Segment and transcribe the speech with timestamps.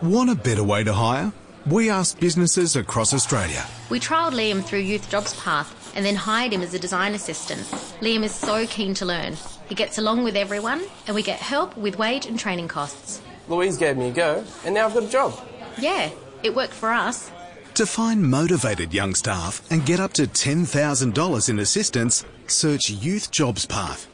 [0.00, 1.32] Want a better way to hire?
[1.66, 3.66] We asked businesses across Australia.
[3.90, 7.62] We trialled Liam through Youth Jobs Path and then hired him as a design assistant.
[8.00, 9.36] Liam is so keen to learn.
[9.68, 13.20] He gets along with everyone and we get help with wage and training costs.
[13.48, 15.36] Louise gave me a go and now I've got a job.
[15.78, 16.10] Yeah,
[16.44, 17.32] it worked for us.
[17.74, 23.66] To find motivated young staff and get up to $10,000 in assistance, search Youth Jobs
[23.66, 24.06] Path.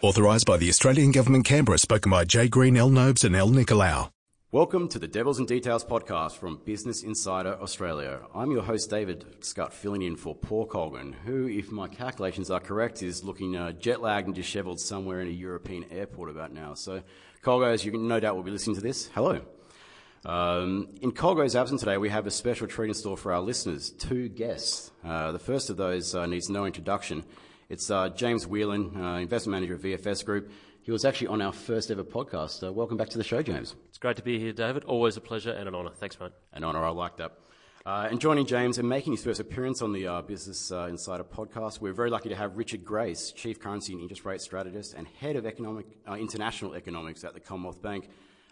[0.00, 2.88] Authorised by the Australian Government Canberra, spoken by Jay Green, L.
[2.88, 3.50] Nobes and L.
[3.50, 4.11] Nicolau.
[4.52, 8.20] Welcome to the Devils and Details podcast from Business Insider Australia.
[8.34, 12.60] I'm your host, David Scott, filling in for Paul Colgan, who, if my calculations are
[12.60, 16.74] correct, is looking uh, jet lagged and dishevelled somewhere in a European airport about now.
[16.74, 17.02] So,
[17.42, 19.40] Colgo, as you no doubt will be listening to this, hello.
[20.26, 23.88] Um, in Colgo's absence today, we have a special treat in store for our listeners.
[23.88, 24.90] Two guests.
[25.02, 27.24] Uh, the first of those uh, needs no introduction.
[27.70, 30.52] It's uh, James Whelan, uh, investment manager of VFS Group.
[30.84, 32.66] He was actually on our first ever podcast.
[32.66, 33.76] Uh, welcome back to the show, James.
[33.88, 34.82] It's great to be here, David.
[34.82, 35.92] Always a pleasure and an honour.
[35.94, 36.32] Thanks, mate.
[36.52, 36.84] An honour.
[36.84, 37.38] I like that.
[37.86, 41.22] Uh, and joining James and making his first appearance on the uh, Business uh, Insider
[41.22, 45.06] podcast, we're very lucky to have Richard Grace, Chief Currency and Interest Rate Strategist and
[45.06, 48.08] Head of Economic, uh, International Economics at the Commonwealth Bank,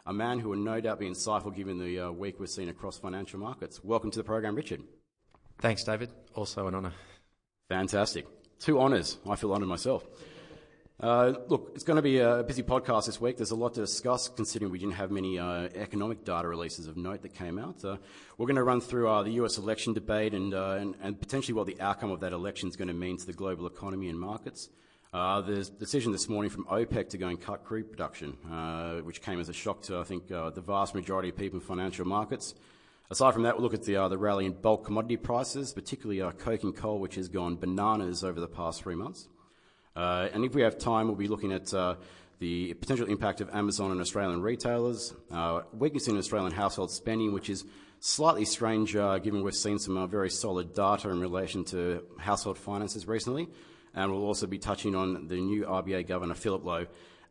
[0.06, 2.96] a man who will no doubt be insightful given the uh, week we've seen across
[2.96, 3.82] financial markets.
[3.82, 4.82] Welcome to the program, Richard.
[5.58, 6.10] Thanks, David.
[6.36, 6.92] Also an honour.
[7.68, 8.26] Fantastic.
[8.60, 9.18] Two honours.
[9.28, 10.04] I feel honoured myself.
[11.00, 13.38] Uh, look, it's going to be a busy podcast this week.
[13.38, 16.98] There's a lot to discuss, considering we didn't have many uh, economic data releases of
[16.98, 17.82] note that came out.
[17.82, 17.96] Uh,
[18.36, 20.36] we're going to run through uh, the US election debate uh,
[21.00, 23.66] and, potentially what the outcome of that election is going to mean to the global
[23.66, 24.68] economy and markets.
[25.14, 28.32] Uh, There's a decision this morning from OPEC to go and cut crude production,
[29.02, 32.04] which came as a shock to, I think, the vast majority of people in financial
[32.04, 32.54] markets.
[33.10, 36.76] Aside from that, we'll look at the, rally in bulk commodity prices, particularly ore and
[36.76, 39.28] coal, which has gone bananas over the past three months.
[39.94, 41.96] Uh, and if we have time, we'll be looking at uh,
[42.38, 47.50] the potential impact of Amazon on Australian retailers, uh, weakness in Australian household spending, which
[47.50, 47.64] is
[48.00, 53.48] slightly strange given we've seen some very solid data in relation to household finances recently.
[53.94, 56.86] And we'll also be touching on the new RBA Governor, Philip Lowe.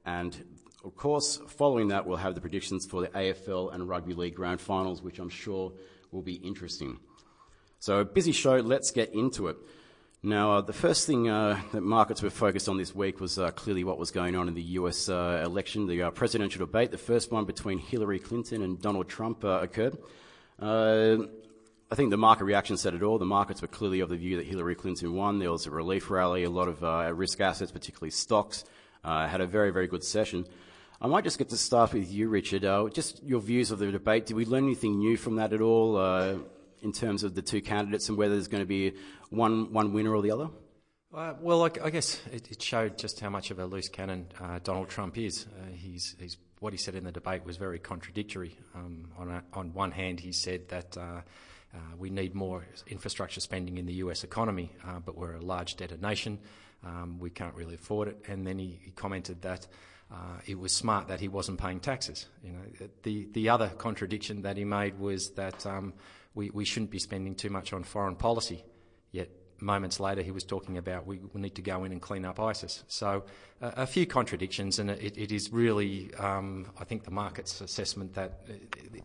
[0.05, 0.37] And
[0.83, 4.61] of course, following that, we'll have the predictions for the AFL and Rugby League grand
[4.61, 5.73] finals, which I'm sure
[6.11, 6.99] will be interesting.
[7.79, 9.57] So, a busy show, let's get into it.
[10.21, 13.51] Now, uh, the first thing uh, that markets were focused on this week was uh,
[13.51, 16.91] clearly what was going on in the US uh, election, the uh, presidential debate.
[16.91, 19.97] The first one between Hillary Clinton and Donald Trump uh, occurred.
[20.61, 23.17] I think the market reaction said it all.
[23.17, 25.39] The markets were clearly of the view that Hillary Clinton won.
[25.39, 28.65] There was a relief rally, a lot of risk assets, particularly stocks,
[29.03, 30.45] had a very, very good session.
[31.01, 32.63] I might just get to start with you, Richard.
[32.93, 34.25] just your views of the debate.
[34.25, 35.97] Did we learn anything new from that at all?
[36.81, 38.93] in terms of the two candidates and whether there's going to be
[39.29, 40.49] one, one winner or the other?
[41.13, 44.27] Uh, well, I, I guess it, it, showed just how much of a loose cannon
[44.39, 45.47] uh, Donald Trump is.
[45.59, 48.55] Uh, he's, he's, what he said in the debate was very contradictory.
[48.75, 51.21] Um, on, a, on one hand, he said that uh,
[51.73, 55.77] uh, we need more infrastructure spending in the US economy, uh, but we're a large
[55.77, 56.37] debtor nation.
[56.85, 58.25] Um, we can't really afford it.
[58.27, 59.65] And then he, he commented that
[60.45, 62.27] it was smart that he wasn't paying taxes.
[62.43, 65.93] You know, the the other contradiction that he made was that um,
[66.33, 68.63] we, we shouldn't be spending too much on foreign policy.
[69.11, 69.29] Yet
[69.61, 72.83] moments later, he was talking about we, need to go in and clean up ISIS.
[72.87, 73.23] So
[73.61, 78.13] uh, a few contradictions, and it, it is really, um, I think, the market's assessment
[78.13, 78.53] that uh,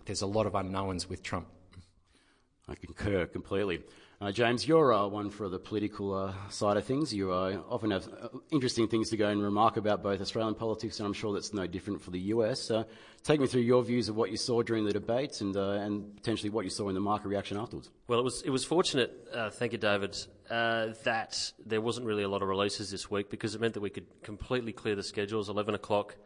[0.04, 1.48] there's a lot of unknowns with Trump.
[2.68, 3.82] I concur completely.
[4.20, 7.12] Uh, James, you're uh, one for the political uh, side of things.
[7.12, 11.00] You uh, often have uh, interesting things to go and remark about both Australian politics,
[11.00, 12.70] and I'm sure that's no different for the US.
[12.70, 12.84] Uh,
[13.24, 16.48] take me through your views of what you saw during the debates and, and potentially
[16.48, 17.90] what you saw in the market reaction afterwards.
[18.06, 20.16] Well, it was, it was fortunate, thank you, David,
[20.48, 23.90] that there wasn't really a lot of releases this week because it meant that we
[23.90, 25.48] could completely clear the schedules.
[25.48, 26.16] 11 o'clock,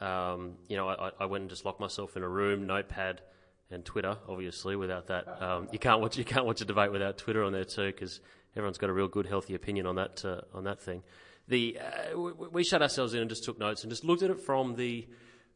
[0.00, 3.22] um, you know, I, I went and just locked myself in a room, notepad
[3.70, 4.76] and Twitter, obviously.
[4.76, 7.64] Without that, um, you can't watch you can't watch a debate without Twitter on there
[7.64, 8.20] too, because
[8.56, 11.02] everyone's got a real good, healthy opinion on that uh, on that thing.
[11.48, 14.30] The uh, we, we, shut ourselves in and just took notes and just looked at
[14.30, 15.06] it from the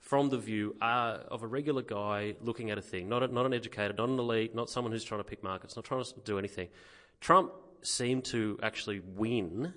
[0.01, 3.47] from the view uh, of a regular guy looking at a thing, not a, not
[3.47, 6.15] an educator, not an elite, not someone who's trying to pick markets, not trying to
[6.25, 6.69] do anything.
[7.21, 7.53] Trump
[7.83, 9.73] seemed to actually win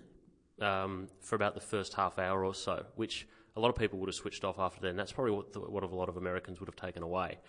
[0.60, 4.07] um, for about the first half hour or so, which a lot of people would
[4.07, 4.95] have switched off after then.
[4.95, 7.39] That's probably what, the, what a lot of Americans would have taken away.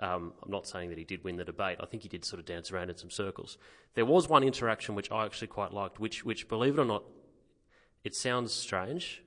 [0.00, 1.76] Um, I'm not saying that he did win the debate.
[1.78, 3.58] I think he did sort of dance around in some circles.
[3.94, 7.04] There was one interaction which I actually quite liked, which, which believe it or not,
[8.02, 9.22] it sounds strange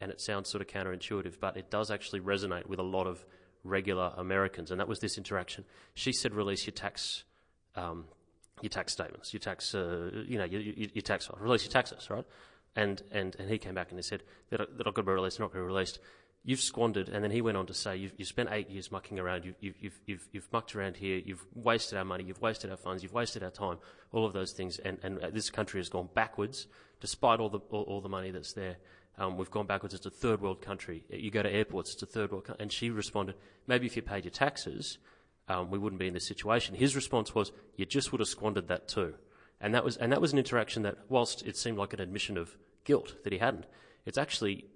[0.00, 3.24] and it sounds sort of counterintuitive, but it does actually resonate with a lot of
[3.62, 4.70] regular Americans.
[4.70, 5.64] And that was this interaction.
[5.94, 7.24] She said, "Release your tax,
[7.74, 8.06] um,
[8.62, 12.08] your tax statements, your tax, uh, you know, your, your, your tax, release your taxes,
[12.10, 12.24] right?"
[12.74, 15.38] And and and he came back and he said that I've got to be released,
[15.38, 15.98] they're not going to be released
[16.46, 19.18] you've squandered, and then he went on to say, you've, you've spent eight years mucking
[19.18, 22.76] around, you've, you've, you've, you've, mucked around here, you've wasted our money, you've wasted our
[22.76, 23.78] funds, you've wasted our time,
[24.12, 26.68] all of those things, and, and this country has gone backwards
[27.00, 28.76] despite all the, all, all the money that's there.
[29.18, 29.94] Um, we've gone backwards.
[29.94, 31.04] It's a third world country.
[31.10, 32.62] You go to airports, it's a third world country.
[32.62, 33.34] And she responded,
[33.66, 34.98] maybe if you paid your taxes,
[35.48, 36.74] um, we wouldn't be in this situation.
[36.74, 39.14] His response was, you just would have squandered that too.
[39.60, 42.36] And that was, and that was an interaction that, whilst it seemed like an admission
[42.36, 43.66] of guilt that he hadn't,
[44.04, 44.66] it's actually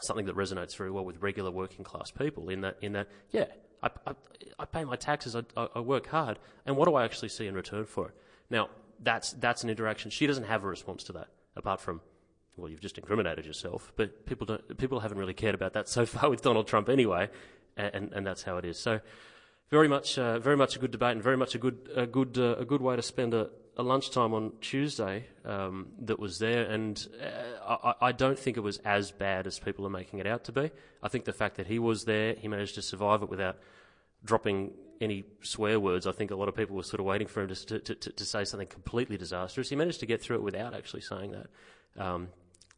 [0.00, 3.46] something that resonates very well with regular working class people in that, in that yeah,
[3.82, 4.14] I, I,
[4.58, 5.42] I pay my taxes, I,
[5.74, 8.14] I, work hard, and what do I actually see in return for it?
[8.50, 8.68] Now,
[9.00, 10.10] that's, that's an interaction.
[10.10, 12.00] She doesn't have a response to that, apart from,
[12.56, 13.92] well, you've just incriminated yourself.
[13.96, 17.28] But people, don't, people haven't really cared about that so far with Donald Trump anyway,
[17.76, 18.78] and, and, and that's how it is.
[18.78, 19.00] So,
[19.68, 22.38] very much, uh, very much a good debate, and very much a good, a good,
[22.38, 26.64] uh, a good way to spend a, a lunchtime on Tuesday um, that was there,
[26.64, 30.26] and uh, I, I, don't think it was as bad as people are making it
[30.26, 30.70] out to be.
[31.02, 33.58] I think the fact that he was there, he managed to survive it without
[34.24, 36.06] dropping any swear words.
[36.06, 38.12] I think a lot of people were sort of waiting for him to, to, to,
[38.12, 39.68] to say something completely disastrous.
[39.68, 41.46] He managed to get through it without actually saying that.
[42.02, 42.28] Um,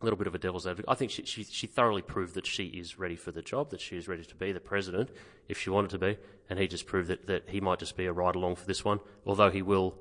[0.01, 0.89] a little bit of a devil's advocate.
[0.89, 3.81] I think she, she, she, thoroughly proved that she is ready for the job, that
[3.81, 5.11] she is ready to be the president
[5.49, 6.19] if she wanted to be,
[6.49, 8.85] and he just proved that, that he might just be a ride along for this
[8.85, 9.99] one, although he will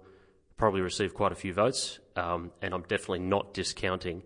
[0.57, 4.23] probably receive quite a few votes, um, and I'm definitely not discounting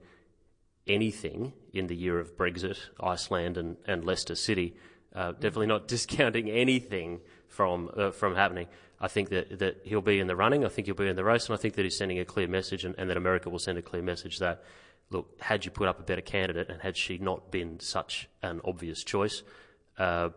[0.88, 4.76] anything in the year of Brexit, Iceland, and, and Leicester City.
[5.14, 8.68] Uh, definitely not discounting anything from uh, from happening.
[9.00, 10.64] I think that, that he'll be in the running.
[10.64, 12.48] I think he'll be in the race, and I think that he's sending a clear
[12.48, 14.64] message, and, and that America will send a clear message that,
[15.10, 18.62] look, had you put up a better candidate, and had she not been such an
[18.64, 19.42] obvious choice,
[19.98, 20.30] uh,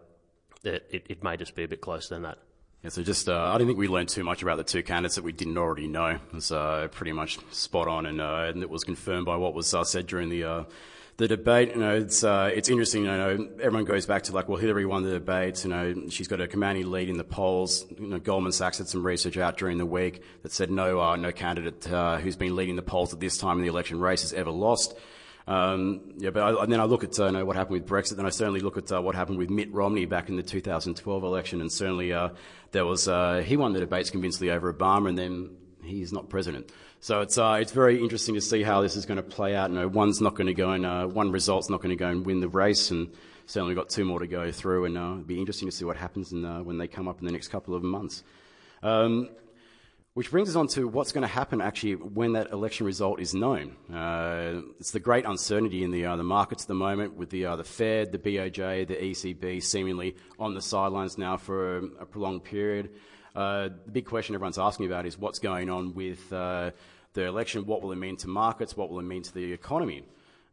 [0.64, 2.38] it, it may just be a bit closer than that.
[2.84, 5.14] Yeah, so just, uh, I don't think we learned too much about the two candidates
[5.14, 6.08] that we didn't already know.
[6.08, 9.54] It was uh, pretty much spot on, and, uh, and, it was confirmed by what
[9.54, 10.64] was uh, said during the uh,
[11.16, 11.70] the debate.
[11.70, 13.04] You know, it's uh, it's interesting.
[13.04, 15.64] You know, everyone goes back to like, well, Hillary won the debate.
[15.64, 17.86] You know, she's got a commanding lead in the polls.
[17.98, 21.32] You know, Goldman Sachs had some research out during the week that said no, no
[21.32, 21.84] candidate
[22.20, 24.94] who's been leading the polls at this time in the election race has ever lost.
[25.46, 28.16] Um, yeah, but I, and then I look at uh, know, what happened with Brexit.
[28.16, 31.22] Then I certainly look at uh, what happened with Mitt Romney back in the 2012
[31.22, 32.30] election, and certainly uh,
[32.72, 35.50] there was uh, he won the debates convincingly over Obama, and then
[35.82, 36.70] he's not president.
[37.00, 39.70] So it's uh, it's very interesting to see how this is going to play out.
[39.70, 42.08] You know, one's not going to go and uh, one result's not going to go
[42.08, 43.12] and win the race, and
[43.44, 45.98] certainly we've got two more to go through, and it'll be interesting to see what
[45.98, 48.24] happens in, when they come up in the next couple of months.
[48.82, 49.28] Um,
[50.14, 53.34] which brings us on to what's going to happen actually when that election result is
[53.34, 53.76] known.
[53.92, 57.44] Uh, it's the great uncertainty in the, uh, the markets at the moment with the,
[57.44, 62.06] uh, the Fed, the BOJ, the ECB seemingly on the sidelines now for a, a
[62.06, 62.90] prolonged period.
[63.34, 66.70] Uh, the big question everyone's asking about is what's going on with uh,
[67.14, 67.66] the election?
[67.66, 68.76] What will it mean to markets?
[68.76, 70.04] What will it mean to the economy?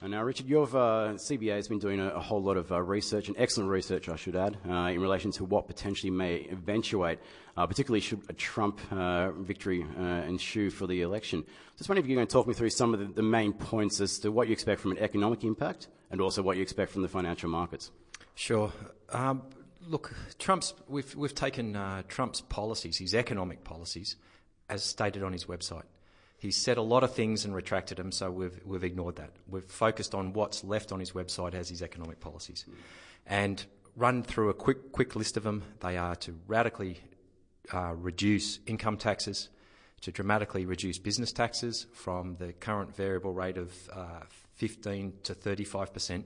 [0.03, 2.81] And now, Richard, your uh, CBA has been doing a, a whole lot of uh,
[2.81, 7.19] research, and excellent research, I should add, uh, in relation to what potentially may eventuate,
[7.55, 11.43] uh, particularly should a Trump uh, victory uh, ensue for the election.
[11.77, 14.01] Just wondering if you're going to talk me through some of the, the, main points
[14.01, 17.03] as to what you expect from an economic impact and also what you expect from
[17.03, 17.91] the financial markets.
[18.33, 18.73] Sure.
[19.09, 19.43] Um,
[19.87, 21.77] look, Trump's, we've, we've taken
[22.07, 24.15] Trump's policies, his economic policies,
[24.67, 25.83] as stated on his website.
[26.41, 29.29] He's said a lot of things and retracted them, so we've, we've ignored that.
[29.47, 32.65] We've focused on what's left on his website as his economic policies.
[33.27, 33.63] And
[33.95, 35.61] run through a quick, quick list of them.
[35.81, 36.99] They are to radically
[37.71, 39.49] uh, reduce income taxes,
[40.01, 44.21] to dramatically reduce business taxes from the current variable rate of uh,
[44.55, 46.23] 15 to 35%,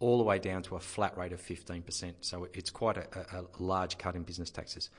[0.00, 2.14] all the way down to a flat rate of 15%.
[2.22, 4.90] So it's quite a, a, a large cut in business taxes.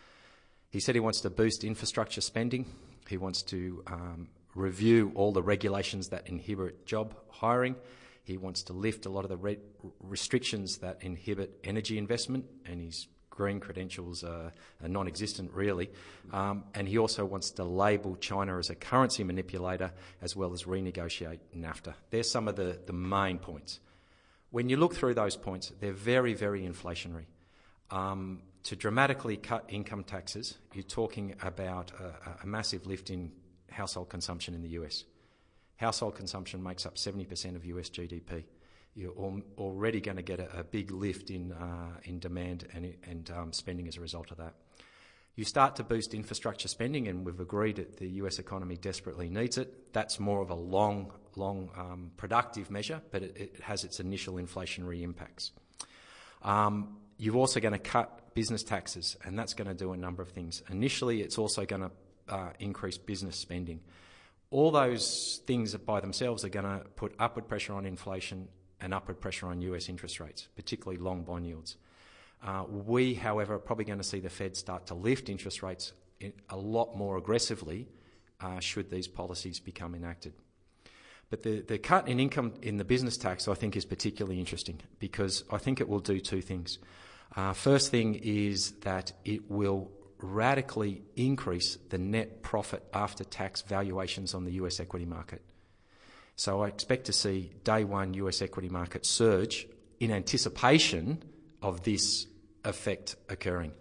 [0.69, 2.65] He said he wants to boost infrastructure spending.
[3.09, 7.75] He wants to um, review all the regulations that inhibit job hiring.
[8.23, 9.59] He wants to lift a lot of the re-
[9.99, 15.89] restrictions that inhibit energy investment, and his green credentials are, are non existent, really.
[16.31, 19.91] Um, and he also wants to label China as a currency manipulator
[20.21, 21.95] as well as renegotiate NAFTA.
[22.11, 23.79] There's some of the, the main points.
[24.51, 27.25] When you look through those points, they're very, very inflationary.
[27.89, 33.31] Um, to dramatically cut income taxes, you're talking about a, a massive lift in
[33.73, 35.03] household consumption in the US.
[35.77, 38.45] Household consumption makes up 70% of US GDP.
[38.95, 39.13] You're
[39.57, 43.53] already going to get a, a big lift in, uh, in demand and, and um,
[43.53, 44.53] spending as a result of that.
[45.35, 49.57] You start to boost infrastructure spending, and we've agreed that the US economy desperately needs
[49.57, 49.91] it.
[49.91, 54.35] That's more of a long, long um, productive measure, but it, it, has its initial
[54.35, 55.51] inflationary impacts.
[56.43, 60.21] Um, you're also going to cut business taxes, and that's going to do a number
[60.21, 60.61] of things.
[60.69, 61.91] Initially, it's also going to
[62.29, 63.81] uh, increased business spending.
[64.51, 68.47] All those things by themselves are going to put upward pressure on inflation
[68.79, 71.77] and upward pressure on US interest rates, particularly long bond yields.
[72.45, 75.93] Uh, we, however, are probably going to see the Fed start to lift interest rates
[76.49, 77.87] a lot more aggressively
[78.41, 80.33] uh, should these policies become enacted.
[81.29, 84.79] But the, the cut in income in the business tax, I think, is particularly interesting
[84.99, 86.77] because I think it will do two things.
[87.35, 89.89] Uh, first thing is that it will
[90.23, 95.41] radically increase the net profit after tax valuations on the US equity market.
[96.35, 99.67] So I expect to see day one US equity market surge
[99.99, 101.23] in anticipation
[101.61, 102.25] of this
[102.63, 103.73] effect occurring.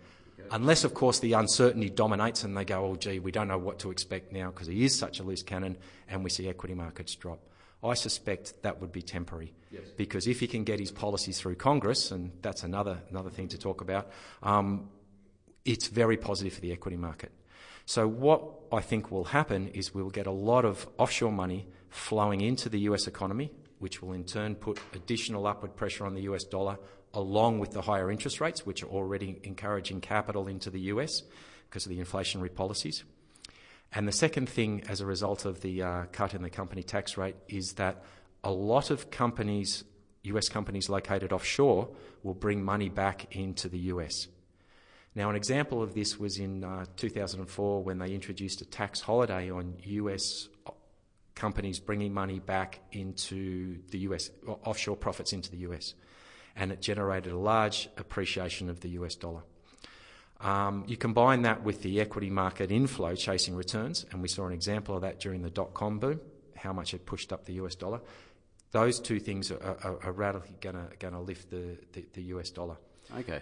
[0.50, 3.78] Unless, of course, the uncertainty dominates and they go, oh, gee, we don't know what
[3.78, 7.14] to expect now because he is such a loose cannon and we see equity markets
[7.14, 7.38] drop.
[7.82, 9.82] I suspect that would be temporary yes.
[9.96, 13.58] because if he can get his policies through Congress, and that's another, another thing to
[13.58, 14.10] talk about,
[14.42, 14.88] um,
[15.64, 17.32] it's very positive for the equity market.
[17.84, 18.42] So, what
[18.72, 22.80] I think will happen is we'll get a lot of offshore money flowing into the
[22.80, 26.78] US economy, which will in turn put additional upward pressure on the US dollar,
[27.12, 31.22] along with the higher interest rates, which are already encouraging capital into the US
[31.68, 33.04] because of the inflationary policies.
[33.92, 37.18] And the second thing, as a result of the uh, cut in the company tax
[37.18, 38.02] rate, is that
[38.42, 39.84] a lot of companies,
[40.22, 41.88] US companies located offshore,
[42.22, 44.28] will bring money back into the US.
[45.14, 49.50] Now, an example of this was in uh, 2004 when they introduced a tax holiday
[49.50, 50.48] on US
[51.34, 55.94] companies bringing money back into the US, offshore profits into the US.
[56.56, 59.42] And it generated a large appreciation of the US dollar.
[60.40, 64.52] Um, you combine that with the equity market inflow chasing returns, and we saw an
[64.52, 66.20] example of that during the dot com boom,
[66.56, 68.00] how much it pushed up the US dollar.
[68.72, 72.76] Those two things are, are, are radically going to lift the, the, the US dollar.
[73.18, 73.40] Okay.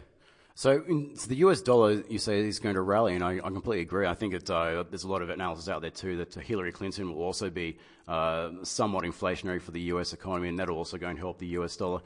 [0.61, 3.49] So, in, so, the US dollar, you say, is going to rally, and I, I
[3.49, 4.07] completely agree.
[4.07, 7.15] I think it, uh, there's a lot of analysis out there too that Hillary Clinton
[7.15, 11.19] will also be uh, somewhat inflationary for the US economy, and that'll also go and
[11.19, 12.03] help the US dollar.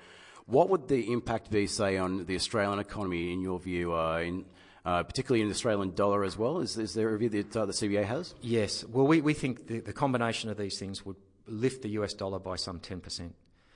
[0.46, 4.44] What would the impact be, say, on the Australian economy, in your view, uh, in,
[4.84, 6.61] uh, particularly in the Australian dollar as well?
[6.61, 8.37] Is, is there a view that uh, the CBA has?
[8.40, 8.84] Yes.
[8.84, 11.16] Well, we, we think the, the, combination of these things would
[11.49, 13.32] lift the US dollar by some 10%.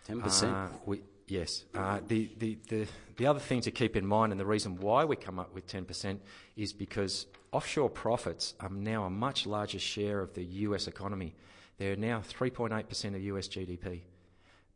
[0.08, 0.42] 10%?
[0.44, 1.64] Uh, we, Yes.
[1.75, 5.04] Uh, the, the, the, the other thing to keep in mind, and the reason why
[5.04, 6.18] we come up with 10%,
[6.56, 11.35] is because offshore profits are now a much larger share of the US economy.
[11.76, 14.00] They're now 3.8% of US GDP.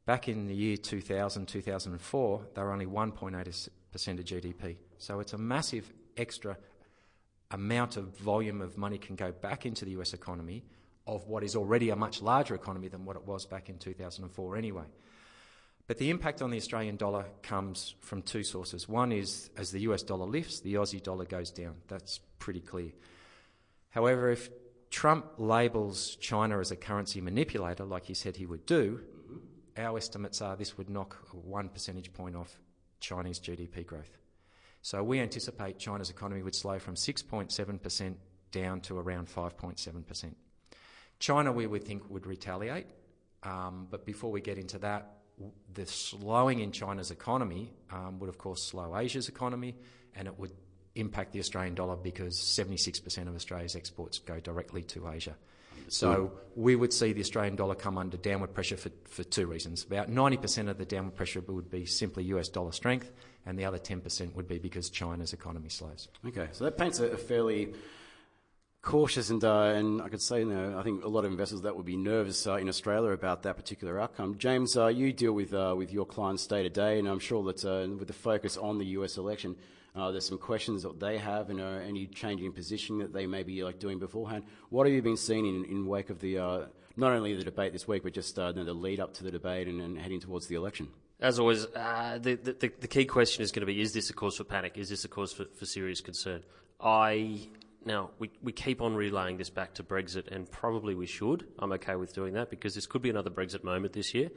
[0.04, 4.76] Back in the year 2000, 2004, they were only 1.8% of GDP.
[4.98, 6.56] So it's a massive extra
[7.50, 10.64] amount of volume of money can go back into the US economy
[11.06, 14.56] of what is already a much larger economy than what it was back in 2004
[14.56, 14.84] anyway.
[15.92, 18.88] But the impact on the Australian dollar comes from two sources.
[18.88, 21.74] One is as the US dollar lifts, the Aussie dollar goes down.
[21.86, 22.92] That's pretty clear.
[23.90, 24.48] However, if
[24.88, 29.02] Trump labels China as a currency manipulator, like he said he would do,
[29.76, 32.58] our estimates are this would knock one percentage point off
[33.00, 34.16] Chinese GDP growth.
[34.80, 38.14] So we anticipate China's economy would slow from 6.7%
[38.50, 40.34] down to around 5.7%.
[41.18, 42.86] China, we would think, would retaliate.
[43.42, 45.18] Um, but before we get into that,
[45.72, 49.74] the slowing in China's economy um, would, of course, slow Asia's economy
[50.14, 50.52] and it would
[50.94, 55.36] impact the Australian dollar because 76% of Australia's exports go directly to Asia.
[55.88, 59.84] So we would see the Australian dollar come under downward pressure for, for two reasons.
[59.84, 63.12] About 90% of the downward pressure would be simply US dollar strength,
[63.44, 66.08] and the other 10% would be because China's economy slows.
[66.26, 67.74] Okay, so that paints a, a fairly
[68.82, 71.62] cautious and, uh, and I could say, you know, I think a lot of investors
[71.62, 74.36] that would be nervous uh, in Australia about that particular outcome.
[74.38, 77.44] James, uh, you deal with uh, with your clients day to day, and I'm sure
[77.44, 79.56] that uh, with the focus on the US election,
[79.94, 83.44] uh, there's some questions that they have and any changing in position that they may
[83.44, 84.44] be like doing beforehand.
[84.70, 87.88] What have you been seeing in, in wake of the not only the debate this
[87.88, 90.88] week, but just the lead up to the debate and, and heading towards the election?
[91.20, 94.38] As always, the, the, the key question is going to be: Is this a cause
[94.38, 94.76] for panic?
[94.76, 96.42] Is this a cause for, for serious concern?
[96.80, 97.48] I
[97.84, 101.46] now, we, we keep on relaying this back to Brexit, and probably we should.
[101.58, 104.30] I'm okay with doing that because this could be another Brexit moment this year.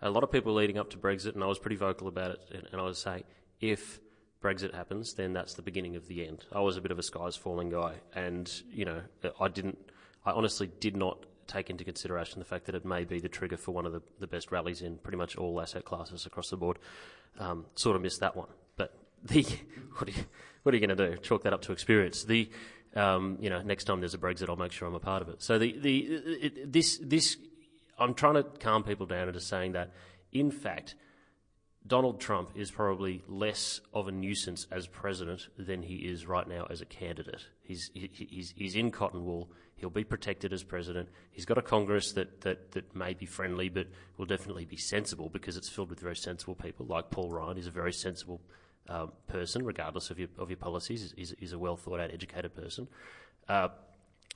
[0.00, 2.40] A lot of people leading up to Brexit, and I was pretty vocal about it,
[2.52, 3.24] and, and I was saying,
[3.60, 4.00] if
[4.42, 6.44] Brexit happens, then that's the beginning of the end.
[6.52, 9.00] I was a bit of a skies falling guy, and, you know,
[9.40, 9.78] I didn't,
[10.26, 13.56] I honestly did not take into consideration the fact that it may be the trigger
[13.56, 16.56] for one of the, the best rallies in pretty much all asset classes across the
[16.56, 16.78] board.
[17.38, 18.48] Um, sort of missed that one.
[18.76, 19.42] But the,
[19.96, 20.24] what are you,
[20.62, 21.16] what are you going to do?
[21.18, 22.24] Chalk that up to experience.
[22.24, 22.50] The,
[22.94, 25.28] um, you know, next time there's a Brexit, I'll make sure I'm a part of
[25.28, 25.42] it.
[25.42, 27.36] So the, the it, this this
[27.98, 29.92] I'm trying to calm people down into saying that,
[30.32, 30.94] in fact,
[31.86, 36.66] Donald Trump is probably less of a nuisance as president than he is right now
[36.70, 37.42] as a candidate.
[37.62, 39.50] He's, he, he's, he's in cotton wool.
[39.74, 41.08] He'll be protected as president.
[41.32, 45.28] He's got a Congress that, that, that may be friendly, but will definitely be sensible
[45.28, 47.56] because it's filled with very sensible people, like Paul Ryan.
[47.56, 48.40] He's a very sensible
[48.88, 51.14] um, person, regardless of your, of your policies.
[51.16, 52.88] is he's a well thought out, educated person.
[53.48, 53.68] Uh,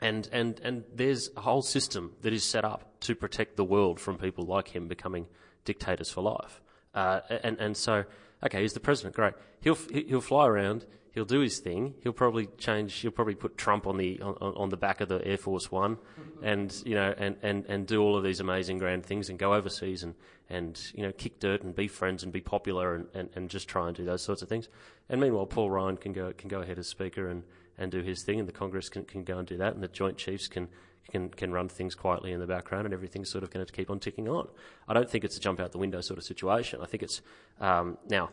[0.00, 3.99] and, and, and there's a whole system that is set up to protect the world
[3.99, 5.26] from people like him becoming
[5.65, 6.61] dictators for life.
[6.95, 8.05] Uh, and, and so,
[8.45, 9.35] okay, he's the president, great.
[9.61, 13.87] He'll, he'll fly around, he'll do his thing, he'll probably change, he'll probably put Trump
[13.87, 15.99] on the, on, on the back of the Air Force One
[16.43, 19.55] and, you know, and, and, and do all of these amazing grand things and go
[19.55, 20.14] overseas and,
[20.49, 23.69] and, you know, kick dirt and be friends and be popular and, and, and just
[23.69, 24.69] try and do those sorts of things.
[25.09, 27.45] And meanwhile, Paul Ryan can go, can go ahead as Speaker and,
[27.78, 29.88] and do his thing and the Congress can, can go and do that and the
[29.88, 30.69] Joint Chiefs can,
[31.10, 33.90] can can run things quietly in the background, and everything's sort of going to keep
[33.90, 34.48] on ticking on.
[34.88, 36.80] I don't think it's a jump out the window sort of situation.
[36.82, 37.20] I think it's
[37.60, 38.30] um, now.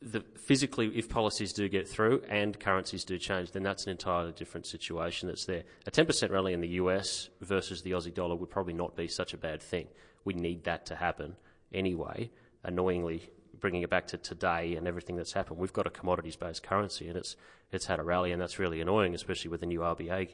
[0.00, 4.30] The, physically, if policies do get through and currencies do change, then that's an entirely
[4.30, 5.64] different situation that's there.
[5.88, 9.34] A 10% rally in the US versus the Aussie dollar would probably not be such
[9.34, 9.88] a bad thing.
[10.24, 11.34] We need that to happen
[11.74, 12.30] anyway.
[12.62, 17.08] Annoyingly, bringing it back to today and everything that's happened, we've got a commodities-based currency
[17.08, 17.34] and it's
[17.72, 20.28] it's had a rally, and that's really annoying, especially with the new RBA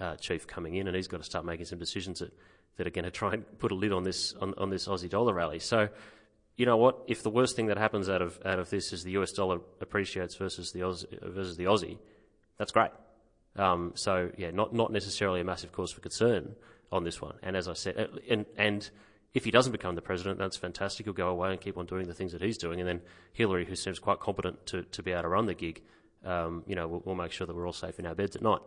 [0.00, 2.32] uh, chief coming in, and he's got to start making some decisions that,
[2.76, 5.10] that are going to try and put a lid on this on, on this Aussie
[5.10, 5.58] dollar rally.
[5.58, 5.88] So,
[6.56, 7.02] you know what?
[7.06, 9.60] If the worst thing that happens out of out of this is the US dollar
[9.80, 11.98] appreciates versus the Aussie, versus the Aussie,
[12.58, 12.90] that's great.
[13.56, 16.54] Um, so yeah, not not necessarily a massive cause for concern
[16.92, 17.34] on this one.
[17.42, 18.88] And as I said, uh, and and
[19.34, 21.06] if he doesn't become the president, that's fantastic.
[21.06, 22.80] He'll go away and keep on doing the things that he's doing.
[22.80, 23.00] And then
[23.32, 25.82] Hillary, who seems quite competent to, to be able to run the gig,
[26.24, 28.42] um, you know, we'll, we'll, make sure that we're all safe in our beds at
[28.42, 28.60] night.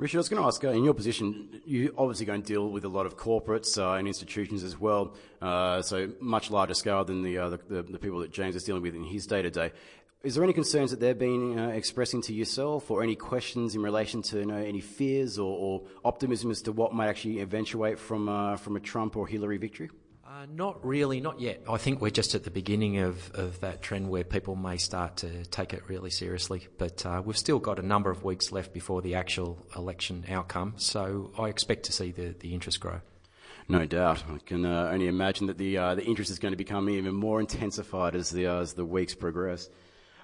[0.00, 2.70] Richard, I was going to ask, uh, in your position, you obviously going to deal
[2.70, 7.04] with a lot of corporates uh, and institutions as well, uh, so much larger scale
[7.04, 9.50] than the, uh, the, the, people that James is dealing with in his day to
[9.50, 9.72] day.
[10.22, 13.82] Is there any concerns that they've been uh, expressing to yourself, or any questions in
[13.82, 17.98] relation to you know, any fears or, or, optimism as to what might actually eventuate
[17.98, 19.90] from from a Trump or Hillary victory?
[20.30, 21.60] Uh, not really, not yet.
[21.68, 25.16] I think we're just at the beginning of, of that trend where people may start
[25.18, 26.68] to take it really seriously.
[26.78, 30.74] But uh, we've still got a number of weeks left before the actual election outcome,
[30.76, 33.00] so I expect to see the, the interest grow.
[33.68, 34.22] No doubt.
[34.30, 37.12] I can uh, only imagine that the, uh, the interest is going to become even
[37.12, 39.68] more intensified as the, as the weeks progress.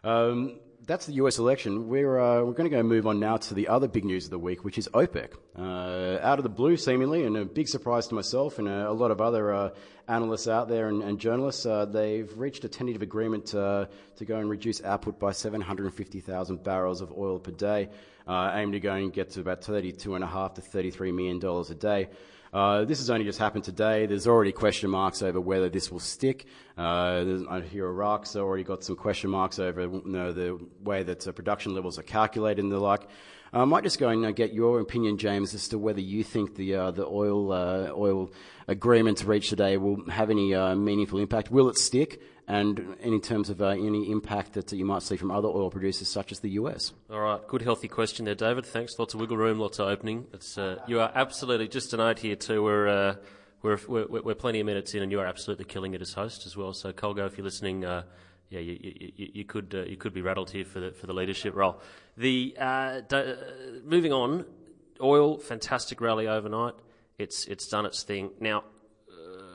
[0.04, 1.88] Um, that's the US election.
[1.88, 4.30] We're, uh, we're going to go move on now to the other big news of
[4.30, 5.32] the week, which is OPEC.
[5.58, 8.92] Uh, out of the blue, seemingly, and a big surprise to myself and a, a
[8.92, 9.70] lot of other uh,
[10.06, 13.88] analysts out there and, and journalists, uh, they've reached a tentative agreement to
[14.24, 17.88] go and reduce output by 750,000 barrels of oil per day,
[18.28, 22.08] uh, aimed to go and get to about 32.5 to 33 million dollars a day.
[22.52, 24.06] Uh, this has only just happened today.
[24.06, 26.46] There's already question marks over whether this will stick.
[26.78, 31.26] Uh, I hear Iraq's already got some question marks over you know, the way that
[31.26, 33.08] uh, production levels are calculated and the like.
[33.52, 36.56] I might just go and uh, get your opinion, James, as to whether you think
[36.56, 38.30] the uh, the oil uh, oil
[38.68, 41.50] agreement reached today will have any meaningful impact.
[41.50, 42.20] Will it stick?
[42.48, 46.08] And in terms of uh, any impact that you might see from other oil producers
[46.08, 46.92] such as the US?
[47.10, 48.64] All right, good healthy question there, David.
[48.64, 48.98] Thanks.
[48.98, 50.26] Lots of wiggle room, lots of opening.
[50.56, 53.14] Uh, you are absolutely, just a note here too, we're, uh,
[53.62, 56.46] we're, we're, we're, plenty of minutes in and you are absolutely killing it as host
[56.46, 56.72] as well.
[56.72, 58.04] So Colgo, if you're listening, uh,
[58.48, 61.12] yeah, you, you, you, could uh, you could be rattled here for the for the
[61.12, 61.80] leadership role.
[62.16, 63.00] The uh,
[63.84, 64.44] moving on,
[65.00, 66.74] oil fantastic rally overnight.
[67.18, 68.30] It's it's done its thing.
[68.38, 68.62] Now,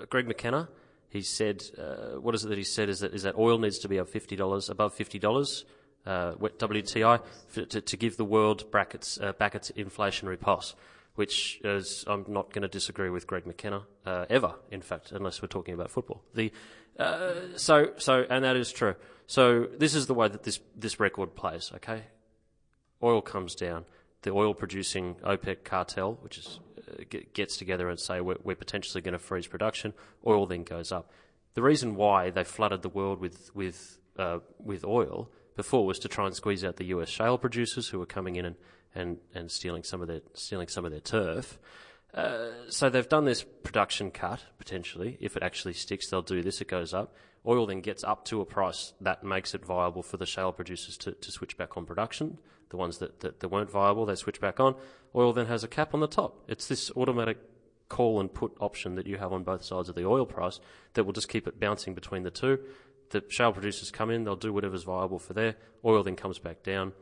[0.10, 0.68] Greg McKenna,
[1.12, 2.88] he said, uh, what is it that he said?
[2.88, 5.66] Is that is that oil needs to be above fifty dollars, above fifty dollars,
[6.06, 10.74] uh, WTI, for, to, to, give the world brackets uh, back its inflationary pulse.
[11.16, 15.42] Which is, I'm not going to disagree with Greg McKenna uh, ever, in fact, unless
[15.42, 16.24] we're talking about football.
[16.34, 16.54] The
[16.98, 18.96] uh, so so, and that is true.
[19.28, 21.74] So this is the way that this this record plays.
[21.76, 22.04] Okay,
[23.04, 23.84] oil comes down.
[24.22, 26.62] The oil producing OPEC cartel, which is
[27.34, 29.94] gets together and say we're, we're potentially going to freeze production,
[30.26, 31.12] oil then goes up.
[31.54, 36.08] The reason why they flooded the world with with uh, with oil before was to
[36.08, 37.10] try and squeeze out the U.S.
[37.10, 38.56] shale producers who were coming in and,
[38.96, 41.60] and, and stealing some of their stealing some of their turf.
[42.14, 45.18] Uh, so they've done this production cut potentially.
[45.22, 46.62] If it actually sticks, they'll do this.
[46.62, 47.14] It goes up.
[47.46, 50.98] Oil then gets up to a price that makes it viable for the shale producers
[50.98, 52.38] to, to switch back on production.
[52.70, 54.76] The ones that, that, that weren't viable, they switch back on.
[55.16, 56.44] Oil then has a cap on the top.
[56.48, 57.38] It's this automatic
[57.90, 60.60] call and put option that you have on both sides of the oil price
[60.94, 62.60] that will just keep it bouncing between the two.
[63.10, 66.64] The shale producers come in, they'll do whatever's viable for their Oil then comes back
[66.64, 66.94] down.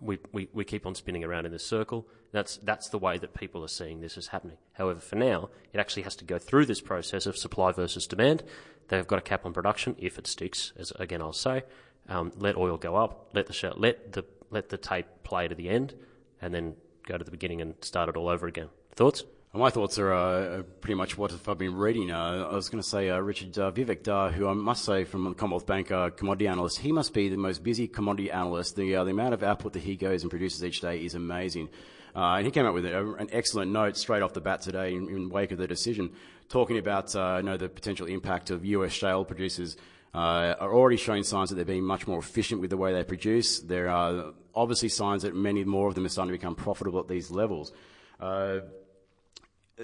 [0.00, 2.06] We, we, we keep on spinning around in this circle.
[2.32, 4.56] That's, that's the way that people are seeing this as happening.
[4.74, 8.42] However, for now, it actually has to go through this process of supply versus demand.
[8.88, 11.64] They've got a cap on production if it sticks, as again I'll say.
[12.08, 15.54] Um, let oil go up, let the show, let the let the tape play to
[15.54, 15.94] the end,
[16.42, 16.74] and then
[17.06, 18.68] go to the beginning and start it all over again.
[18.96, 19.22] Thoughts?
[19.52, 22.12] My thoughts are uh, pretty much what I've been reading.
[22.12, 25.02] Uh, I was going to say uh, Richard uh, Vivek, uh, who I must say
[25.02, 28.76] from the Commonwealth Bank uh, commodity analyst, he must be the most busy commodity analyst.
[28.76, 31.68] The, the amount of output that he goes and produces each day is amazing.
[32.14, 35.28] and he came up with an excellent note straight off the bat today in, in
[35.30, 36.12] wake of the decision,
[36.48, 39.76] talking about you know, the potential impact of US shale producers
[40.14, 43.02] uh, are already showing signs that they're being much more efficient with the way they
[43.02, 43.58] produce.
[43.58, 47.08] There are obviously signs that many more of them are starting to become profitable at
[47.08, 47.72] these levels.
[48.20, 48.60] Uh,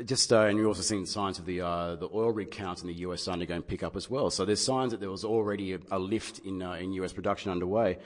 [0.04, 2.88] just uh, and you're also seeing signs of the uh, the oil rig count in
[2.88, 4.30] the US starting to go and pick up as well.
[4.30, 7.50] So there's signs that there was already a, a lift in uh, in US production
[7.50, 7.98] underway.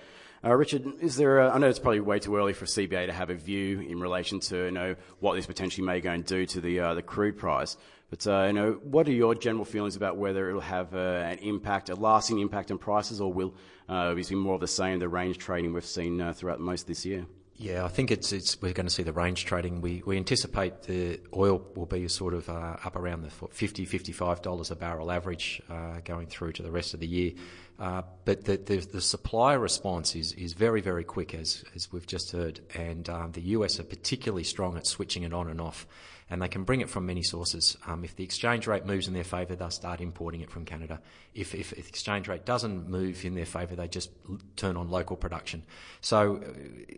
[0.42, 1.40] Uh, Richard, is there?
[1.40, 4.00] A, I know it's probably way too early for CBA to have a view in
[4.00, 7.02] relation to you know what this potentially may go and do to the uh, the
[7.02, 7.76] crude price.
[8.08, 11.38] But uh, you know, what are your general feelings about whether it will have an
[11.38, 13.54] impact, a lasting impact on prices, or will
[13.88, 16.86] uh, we see more of the same, the range trading we've seen throughout most of
[16.88, 17.26] this year?
[17.62, 19.82] Yeah, I think it's, it's we're going to see the range trading.
[19.82, 24.70] We, we anticipate the oil will be sort of uh, up around the 50 $55
[24.70, 27.32] a barrel average uh, going through to the rest of the year.
[27.80, 32.06] Uh, but the, the, the, supply response is, is very, very quick, as, as we've
[32.06, 32.60] just heard.
[32.74, 35.86] And um, the US are particularly strong at switching it on and off
[36.30, 37.76] and they can bring it from many sources.
[37.86, 41.00] Um, if the exchange rate moves in their favour, they'll start importing it from Canada.
[41.34, 44.10] If, if, if the exchange rate doesn't move in their favour, they just
[44.54, 45.64] turn on local production.
[46.00, 46.52] So uh,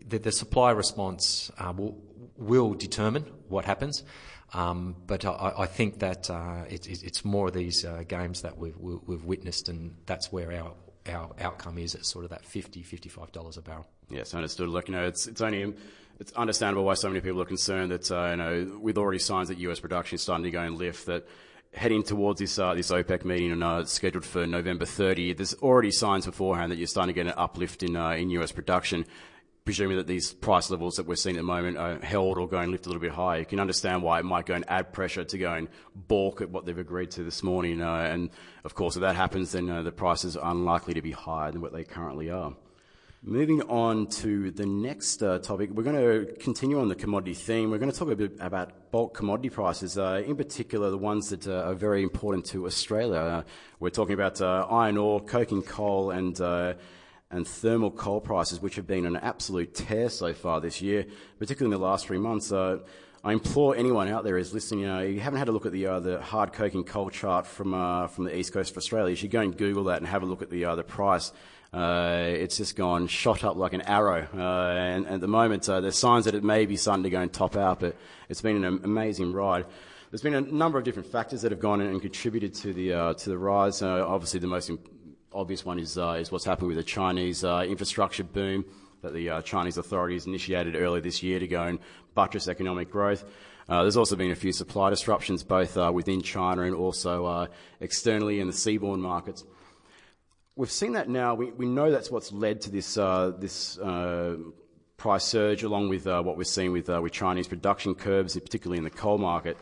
[0.07, 1.97] the, the, supply response uh, will,
[2.37, 4.03] will determine what happens.
[4.53, 8.55] Um, but I, I, think that uh, it, it's more of these uh, games that
[8.57, 10.73] we've, we've witnessed, and that's where our
[11.11, 13.85] our outcome is at sort of that $50, $55 a barrel.
[14.09, 14.69] Yes, understood.
[14.69, 15.73] Look, you know, it's, it's only
[16.19, 19.49] it's understandable why so many people are concerned that, uh, you know, with already signs
[19.49, 21.27] that US production is starting to go and lift, that
[21.73, 26.25] heading towards this, uh, this OPEC meeting uh, scheduled for November 30, there's already signs
[26.25, 29.05] beforehand that you're starting to get an uplift in, uh, in US production.
[29.65, 32.69] Presuming that these price levels that we're seeing at the moment are held or going
[32.69, 35.23] lift a little bit higher, you can understand why it might go and add pressure
[35.23, 37.81] to go and balk at what they've agreed to this morning.
[37.81, 38.29] Uh, and
[38.65, 41.61] of course, if that happens, then uh, the prices are unlikely to be higher than
[41.61, 42.53] what they currently are.
[43.25, 47.71] Moving on to the next uh, topic, we're going to continue on the commodity theme.
[47.71, 51.29] We're going to talk a bit about bulk commodity prices, uh, in particular the ones
[51.29, 53.19] that uh, are very important to Australia.
[53.19, 53.43] Uh,
[53.79, 56.73] we're talking about uh, iron ore, coking coal, and uh,
[57.33, 61.05] and thermal coal prices, which have been an absolute tear so far this year,
[61.39, 62.51] particularly in the last three months.
[62.51, 65.71] I implore anyone out there who's listening, you know, you haven't had a look at
[65.71, 67.71] the the hard coking coal chart from
[68.09, 70.25] from the east coast of Australia, you should go and Google that and have a
[70.25, 71.31] look at the the price
[71.73, 74.27] uh, it's just gone shot up like an arrow.
[74.33, 77.09] Uh, and, and, at the moment, uh, there's signs that it may be starting to
[77.09, 77.95] go and top out, but
[78.29, 79.65] it's been an amazing ride.
[80.11, 82.93] There's been a number of different factors that have gone in and contributed to the
[82.93, 83.81] uh, to the rise.
[83.81, 84.69] Uh, obviously, the most
[85.33, 88.65] obvious one is uh, is what's happened with the Chinese infrastructure boom
[89.01, 91.79] that the Chinese authorities initiated earlier this year to go and
[92.13, 93.25] buttress economic growth.
[93.67, 97.47] Uh, there's also been a few supply disruptions, both uh, within China and also uh,
[97.79, 99.43] externally in the seaborne markets
[100.55, 101.35] we've seen that now.
[101.35, 104.37] We, we know that's what's led to this, uh, this uh,
[104.97, 108.77] price surge, along with uh, what we're seeing with, uh, with Chinese production curbs, particularly
[108.77, 109.57] in the coal market.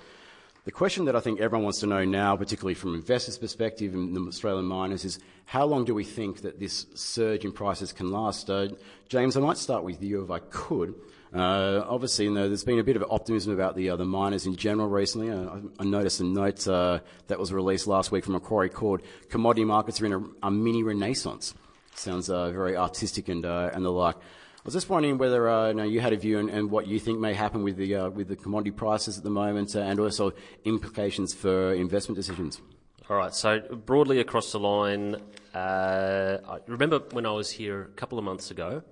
[0.64, 4.16] The question that I think everyone wants to know now, particularly from investors' perspective and
[4.16, 8.12] the Australian miners, is how long do we think that this surge in prices can
[8.12, 8.48] last?
[8.48, 8.68] Uh,
[9.10, 10.94] James, I might start with you if I could.
[11.34, 14.46] Uh, obviously, you know, there's been a bit of optimism about the, uh, the miners
[14.46, 15.32] in general recently.
[15.32, 19.02] Uh, I, I, noticed a note uh, that was released last week from Macquarie called
[19.30, 21.56] "Commodity Markets are in a, a mini renaissance."
[21.96, 24.16] Sounds uh, very artistic and and the like.
[24.62, 27.00] I was just wondering whether you, know, you, had a view and, and, what you
[27.00, 30.34] think may happen with the with the commodity prices at the moment, and also
[30.66, 32.62] implications for investment decisions.
[33.10, 33.34] All right.
[33.34, 35.16] So broadly across the line,
[35.56, 38.84] I remember when I was here a couple of months ago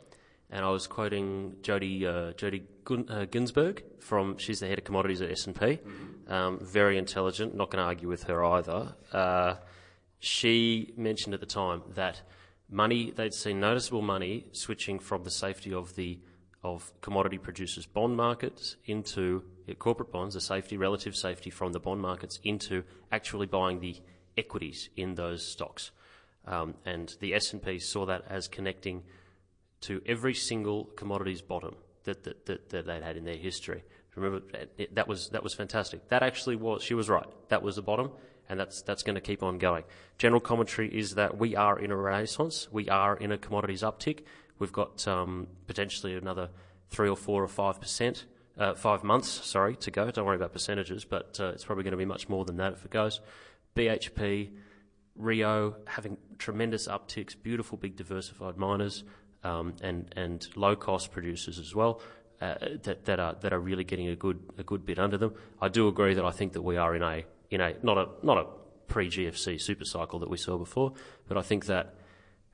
[0.51, 5.21] and I was quoting Jodie uh, Jodie uh, Gunzberg from she's the head of commodities
[5.21, 5.65] at S and P.
[5.65, 6.31] Mm-hmm.
[6.31, 7.55] Um, very intelligent.
[7.55, 8.95] Not going to argue with her either.
[9.11, 9.55] Uh,
[10.19, 12.21] she mentioned at the time that
[12.69, 16.19] money they'd seen noticeable money switching from the safety of the
[16.61, 19.43] of commodity producers' bond markets into
[19.77, 23.95] corporate bonds, the safety, relative safety from the bond markets into actually buying the
[24.37, 25.91] equities in those stocks.
[26.45, 29.03] Um, and the S&P saw that as connecting
[29.81, 33.83] to every single commodities bottom that, that, that, that they'd had in their history.
[34.15, 34.45] Remember,
[34.77, 36.09] it, that was, that was fantastic.
[36.09, 37.27] That actually was, she was right.
[37.49, 38.11] That was the bottom,
[38.49, 39.83] and that's, that's going to keep on going.
[40.17, 42.67] General commentary is that we are in a renaissance.
[42.71, 44.23] We are in a commodities uptick.
[44.57, 46.49] We've got um, potentially another
[46.89, 48.25] three or four or five percent,
[48.57, 50.11] uh, five months, sorry, to go.
[50.11, 52.73] Don't worry about percentages, but uh, it's probably going to be much more than that
[52.73, 53.21] if it goes.
[53.75, 54.49] BHP,
[55.15, 59.03] Rio having tremendous upticks, beautiful big diversified miners,
[59.43, 62.01] um, and and low cost producers as well.
[62.41, 65.33] Uh, that, that are that are really getting a good a good bit under them.
[65.61, 68.07] I do agree that I think that we are in a in a not a
[68.23, 68.45] not a
[68.87, 70.93] pre GFC super cycle that we saw before,
[71.27, 71.95] but I think that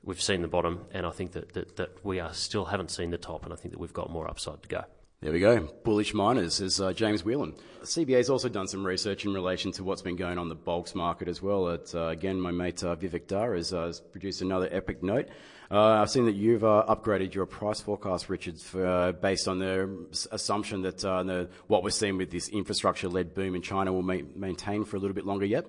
[0.02, 3.10] we've seen the bottom, and I think that, that, that we are still haven't seen
[3.10, 4.84] the top, and I think that we've got more upside to go.
[5.26, 5.68] There we go.
[5.82, 7.54] Bullish miners is uh, James Whelan.
[7.82, 11.26] CBA's also done some research in relation to what's been going on the bulks market
[11.26, 11.66] as well.
[11.66, 15.28] Uh, again, my mate uh, Vivek Dhar has, uh, has, produced another epic note.
[15.68, 20.06] Uh, I've seen that you've uh, upgraded your price forecast, Richard, for, based on the
[20.30, 24.84] assumption that the, what we're seeing with this infrastructure-led boom in China will ma- maintain
[24.84, 25.66] for a little bit longer yet.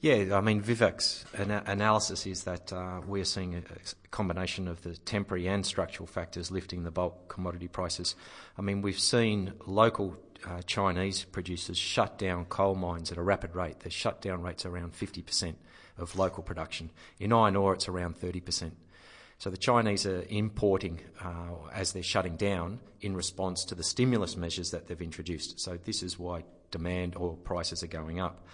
[0.00, 4.82] Yeah, I mean, Vivek's ana- analysis is that uh, we're seeing a, a, combination of
[4.82, 8.14] the temporary and structural factors lifting the bulk commodity prices.
[8.58, 13.54] I mean, we've seen local uh, Chinese producers shut down coal mines at a rapid
[13.54, 13.80] rate.
[13.80, 15.54] Their shutdown rates around 50%
[15.98, 16.90] of local production.
[17.18, 18.72] In iron ore, it's around 30%.
[19.38, 24.36] So the Chinese are importing uh, as they're shutting down in response to the stimulus
[24.36, 25.60] measures that they've introduced.
[25.60, 28.46] So this is why demand or prices are going up.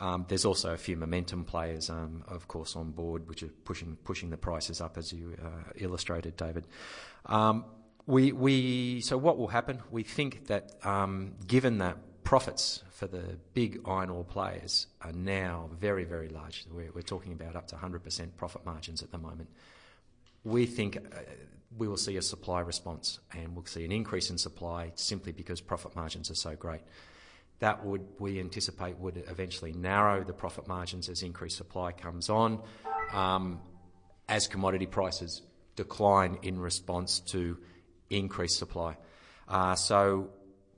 [0.00, 3.96] Um, there's also a few momentum players, um, of course, on board, which are pushing
[4.04, 6.66] pushing the prices up, as you uh, illustrated, David.
[7.26, 7.64] Um,
[8.06, 9.80] we, we so what will happen?
[9.90, 15.68] We think that um, given that profits for the big iron ore players are now
[15.78, 19.48] very very large, we're, we're talking about up to 100% profit margins at the moment.
[20.44, 20.96] We think.
[20.96, 21.20] Uh,
[21.76, 25.60] we will see a supply response and we'll see an increase in supply simply because
[25.60, 26.80] profit margins are so great.
[27.60, 32.62] That would, we anticipate, would eventually narrow the profit margins as increased supply comes on,
[33.12, 33.60] um,
[34.28, 35.42] as commodity prices
[35.74, 37.58] decline in response to
[38.10, 38.96] increased supply.
[39.48, 40.30] Uh, so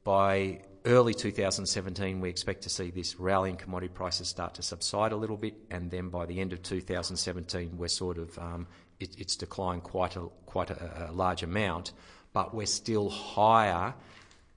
[0.05, 5.13] by early 2017, we expect to see this rally in commodity prices start to subside
[5.13, 8.67] a little bit, and then by the end of 2017, we're sort of um,
[8.99, 11.93] it, it's declined quite a quite a, a large amount,
[12.33, 13.95] but we're still higher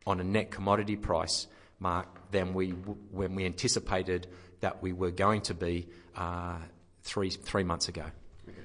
[0.06, 1.48] on a net commodity price
[1.84, 2.70] mark than we
[3.12, 4.28] when we anticipated
[4.62, 6.58] that we were going to be uh,
[7.04, 8.06] three three months ago.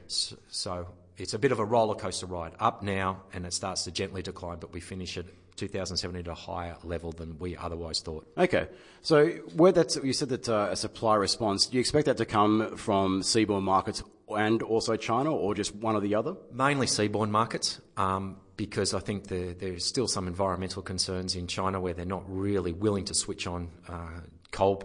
[0.07, 2.53] So, so, it's a bit of a roller coaster ride.
[2.59, 5.27] Up now, and it starts to gently decline, but we finish at
[5.57, 8.27] 2017 at a higher level than we otherwise thought.
[8.39, 8.69] Okay,
[9.03, 11.67] so where that's you said that uh, a supply response.
[11.67, 15.95] Do you expect that to come from seaborne markets and also China, or just one
[15.95, 16.37] or the other?
[16.53, 17.81] Mainly seaborne markets.
[17.97, 22.25] Um, because I think the, there's still some environmental concerns in China where they're not
[22.27, 24.77] really willing to switch on uh, coal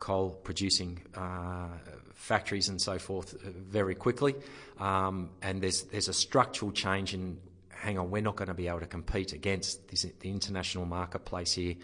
[0.00, 1.68] coal producing uh,
[2.14, 4.34] factories and so forth uh, very quickly.
[4.78, 7.38] Um, and there's there's a structural change in.
[7.70, 11.52] Hang on, we're not going to be able to compete against this, the international marketplace
[11.52, 11.74] here.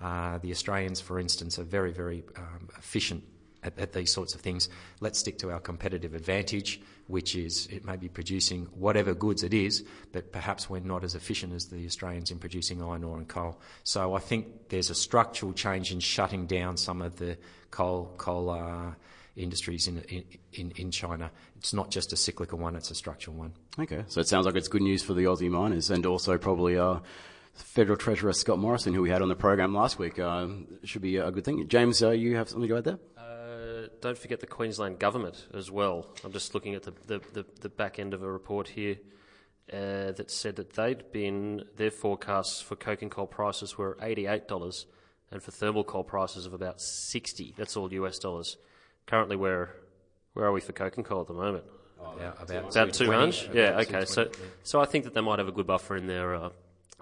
[0.00, 3.22] Uh, the Australians, for instance, are very very um, efficient
[3.68, 4.68] at, at, these sorts of things.
[5.00, 9.54] Let's stick to our competitive advantage, which is it may be producing whatever goods it
[9.54, 13.28] is, but perhaps we're not as efficient as the Australians in producing iron ore and
[13.28, 13.60] coal.
[13.84, 17.38] So I think there's a structural change in shutting down some of the
[17.70, 18.92] coal coal uh,
[19.36, 20.02] industries in,
[20.52, 21.30] in in China.
[21.56, 23.52] It's not just a cyclical one; it's a structural one.
[23.78, 26.78] Okay, so it sounds like it's good news for the Aussie miners, and also probably.
[26.78, 27.00] Uh,
[27.58, 30.46] Federal Treasurer Scott Morrison, who we had on the program last week, uh,
[30.84, 31.66] should be a good thing.
[31.68, 32.98] James, uh, you have something to add there?
[34.00, 36.06] Don't forget the Queensland government as well.
[36.24, 38.96] I'm just looking at the, the, the, the back end of a report here
[39.72, 44.84] uh, that said that they'd been, their forecasts for coking coal prices were $88
[45.30, 48.56] and for thermal coal prices of about 60 That's all US dollars.
[49.06, 49.74] Currently, where,
[50.34, 51.64] where are we for coking coal at the moment?
[52.00, 53.54] Oh, yeah, about, about 200?
[53.54, 54.04] Yeah, okay.
[54.04, 54.46] So, yeah.
[54.62, 56.50] so I think that they might have a good buffer in their, uh,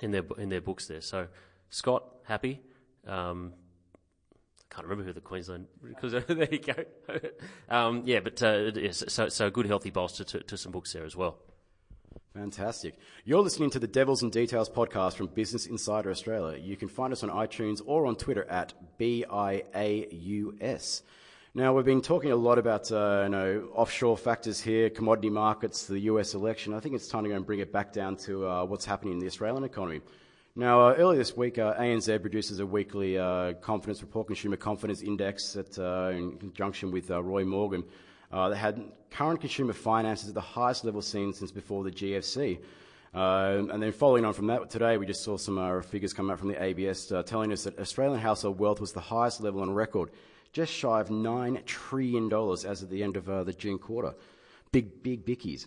[0.02, 1.00] in their, in their books there.
[1.00, 1.28] So,
[1.70, 2.60] Scott, happy.
[3.06, 3.52] Um,
[4.70, 6.74] can't remember who the Queensland because there you go.
[7.68, 11.04] um, yeah, but uh, so so a good healthy bolster to, to some books there
[11.04, 11.38] as well.
[12.34, 12.98] Fantastic.
[13.24, 16.58] You're listening to the Devils and Details podcast from Business Insider Australia.
[16.58, 21.02] You can find us on iTunes or on Twitter at BIAUS.
[21.54, 25.86] Now, we've been talking a lot about uh, you know, offshore factors here, commodity markets,
[25.86, 26.74] the US election.
[26.74, 29.14] I think it's time to go and bring it back down to uh, what's happening
[29.14, 30.02] in the Australian economy.
[30.58, 35.02] Now, uh, earlier this week, uh, ANZ produces a weekly uh, confidence report, Consumer Confidence
[35.02, 37.84] Index, that, uh, in conjunction with uh, Roy Morgan.
[38.32, 42.58] Uh, they had current consumer finances at the highest level seen since before the GFC.
[43.12, 46.48] and then following on from that, today we just saw some figures come out from
[46.48, 50.10] the ABS telling us that Australian household wealth was the highest level on record,
[50.54, 52.32] just shy of $9 trillion
[52.66, 54.14] as of the end of the June quarter.
[54.72, 55.66] Big, big bickies.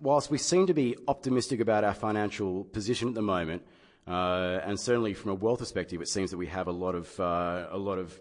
[0.00, 3.62] Whilst we seem to be optimistic about our financial position at the moment,
[4.06, 7.20] uh, and certainly from a wealth perspective, it seems that we have a lot of
[7.20, 8.18] uh, a lot of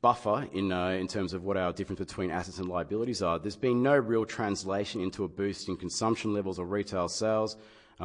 [0.00, 3.38] buffer in uh, in terms of what our difference between assets and liabilities are.
[3.38, 7.56] There's been no real translation into a boost in consumption levels or retail sales.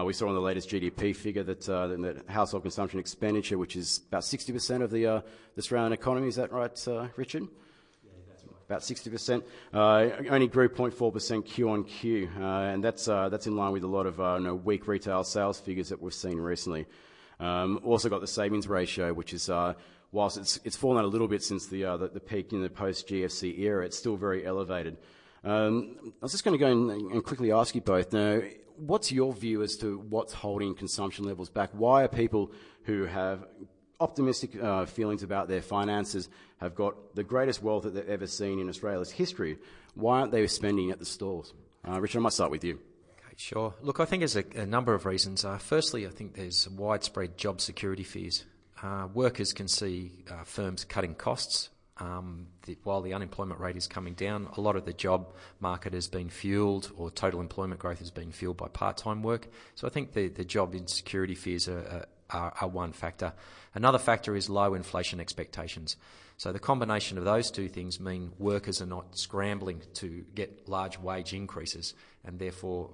[0.06, 4.22] We saw on the latest GDP figure that, that household consumption expenditure, which is about
[4.22, 5.24] 60% of the,
[5.58, 6.72] Australian economy, is that right,
[7.18, 7.50] Richard?
[8.70, 9.44] About 60%.
[9.74, 13.84] Uh, only grew 0.4% Q on Q, uh, and that's, uh, that's in line with
[13.84, 16.86] a lot of you know, weak retail sales figures that we've seen recently.
[17.40, 19.50] Um, also got the savings ratio, which is,
[20.12, 22.62] whilst it's, it's fallen out a little bit since the, uh, the, the, peak in
[22.62, 24.98] the post-GFC era, it's still very elevated.
[25.44, 28.42] Um, I was just going to go and, and quickly ask you both now,
[28.78, 31.70] what's your view as to what's holding consumption levels back?
[31.74, 32.52] Why are people
[32.84, 33.46] who have
[34.00, 38.60] optimistic uh, feelings about their finances, have got the greatest wealth that they've ever seen
[38.60, 39.58] in Australia's history,
[39.96, 41.54] why aren't they spending at the stores?
[41.88, 42.76] Uh, Richard, I might start with you.
[42.76, 43.74] Okay, sure.
[43.82, 45.46] Look, I think there's a, a number of reasons.
[45.46, 48.46] Uh, firstly, I think there's widespread job security fears.
[48.82, 51.70] Uh, workers can see uh, firms cutting costs.
[51.98, 55.94] Um, the, while the unemployment rate is coming down, a lot of the job market
[55.94, 59.50] has been fueled, or total employment growth has been fueled by part-time work.
[59.76, 63.34] So I think the, the job insecurity fears are, are, are one factor.
[63.74, 65.98] Another factor is low inflation expectations.
[66.38, 70.98] So the combination of those two things mean workers are not scrambling to get large
[70.98, 72.92] wage increases and therefore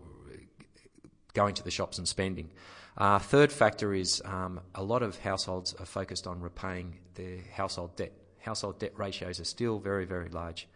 [1.34, 2.50] going to the shops and spending.
[2.98, 7.95] Uh, third factor is um, a lot of households are focused on repaying their household
[7.95, 8.13] debt.
[8.39, 10.67] Household debt ratios are still very, very large.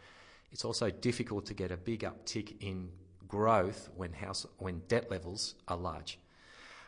[0.51, 2.89] It's also difficult to get a big uptick in
[3.27, 6.19] growth when, house, when debt levels are large.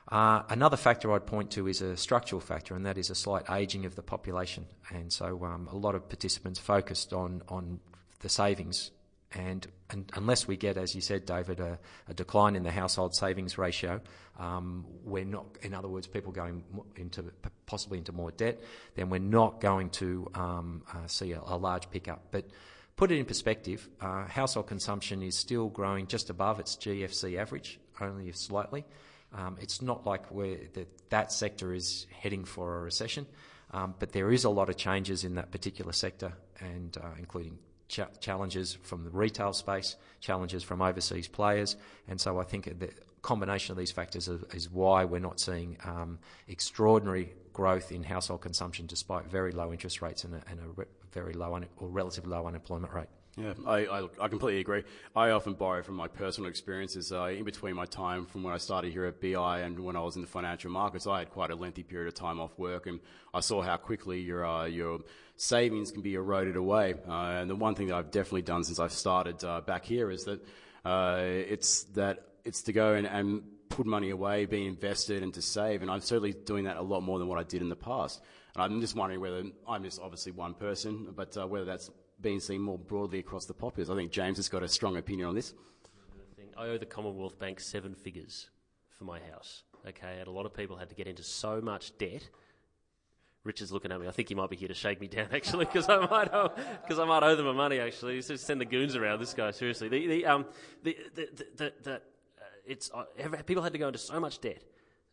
[0.08, 3.50] Uh, another factor I'd point to is a structural factor, and that is a slight
[3.50, 4.66] ageing of the population.
[4.90, 7.80] And so um, a lot of participants focused on, on
[8.20, 8.92] the savings.
[9.34, 13.16] And, and, unless we get, as you said, David, a, a decline in the household
[13.16, 14.02] savings ratio,
[14.38, 16.64] um, we're not, in other words, people going
[16.98, 17.24] into
[17.66, 18.60] possibly into more debt,
[18.96, 22.26] then we're not going to um, uh, see a, a, large pickup.
[22.32, 22.46] But
[22.98, 27.80] put it in perspective, uh, household consumption is still growing just above its GFC average,
[28.02, 28.84] only slightly.
[29.34, 33.26] Um, it's not like that, that sector is heading for a recession,
[33.72, 37.58] um, but there is a lot of changes in that particular sector, and uh, including
[37.88, 42.90] ch- challenges from the retail space, challenges from overseas players, and so I think the
[43.22, 48.42] combination of these factors is, is why we're not seeing um, extraordinary growth in household
[48.42, 51.88] consumption despite very low interest rates and a, and a re- very low un- or
[51.88, 53.08] relatively low unemployment rate.
[53.38, 54.84] Yeah, I, I, I, completely agree.
[55.16, 57.14] I often borrow from my personal experiences.
[57.14, 60.02] Uh, in between my time from when I started here at BI and when I
[60.02, 62.88] was in the financial markets, I had quite a lengthy period of time off work,
[62.88, 63.00] and
[63.34, 65.00] I saw how quickly your uh, your
[65.38, 66.96] savings can be eroded away.
[67.08, 70.12] Uh, and the one thing that I've definitely done since I've started uh, back here
[70.12, 70.42] is that
[70.84, 75.42] uh, it's that it's to go and, and put money away, be invested, and to
[75.42, 75.82] save.
[75.82, 78.22] And I'm certainly doing that a lot more than what I did in the past.
[78.56, 81.90] And I'm just wondering whether I'm just obviously one person, but uh, whether that's
[82.22, 83.90] being seen more broadly across the populace.
[83.90, 85.54] I think James has got a strong opinion on this.
[86.58, 88.50] I owe the Commonwealth Bank seven figures
[88.98, 89.64] for my house.
[89.88, 92.30] Okay, and a lot of people had to get into so much debt.
[93.44, 94.08] Richard's looking at me.
[94.08, 96.52] I think he might be here to shake me down, actually, because I might owe
[96.84, 97.80] because I might owe them a money.
[97.80, 99.20] Actually, just send the goons around.
[99.20, 99.90] This guy, seriously.
[99.90, 100.46] The, the um
[100.84, 102.00] the the the, the, uh,
[102.68, 103.06] it's uh,
[103.46, 104.64] people had to go into so much debt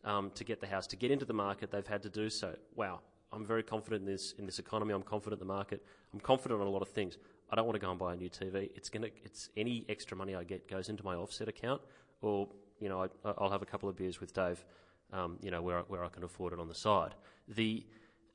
[0.03, 1.71] um, to get the house to get into the market.
[1.71, 2.55] They've had to do so.
[2.75, 2.99] Wow,
[3.31, 4.93] I'm very confident in this in this economy.
[4.93, 5.83] I'm confident in the market.
[6.13, 7.17] I'm confident on a lot of things.
[7.51, 8.69] I don't want to go and buy a new TV.
[8.75, 9.09] It's gonna.
[9.23, 11.81] It's any extra money I get goes into my offset account,
[12.21, 12.47] or
[12.79, 14.63] you know, I, will have a couple of beers with Dave.
[15.11, 17.15] Um, you know, where where I can afford it on the side.
[17.47, 17.85] The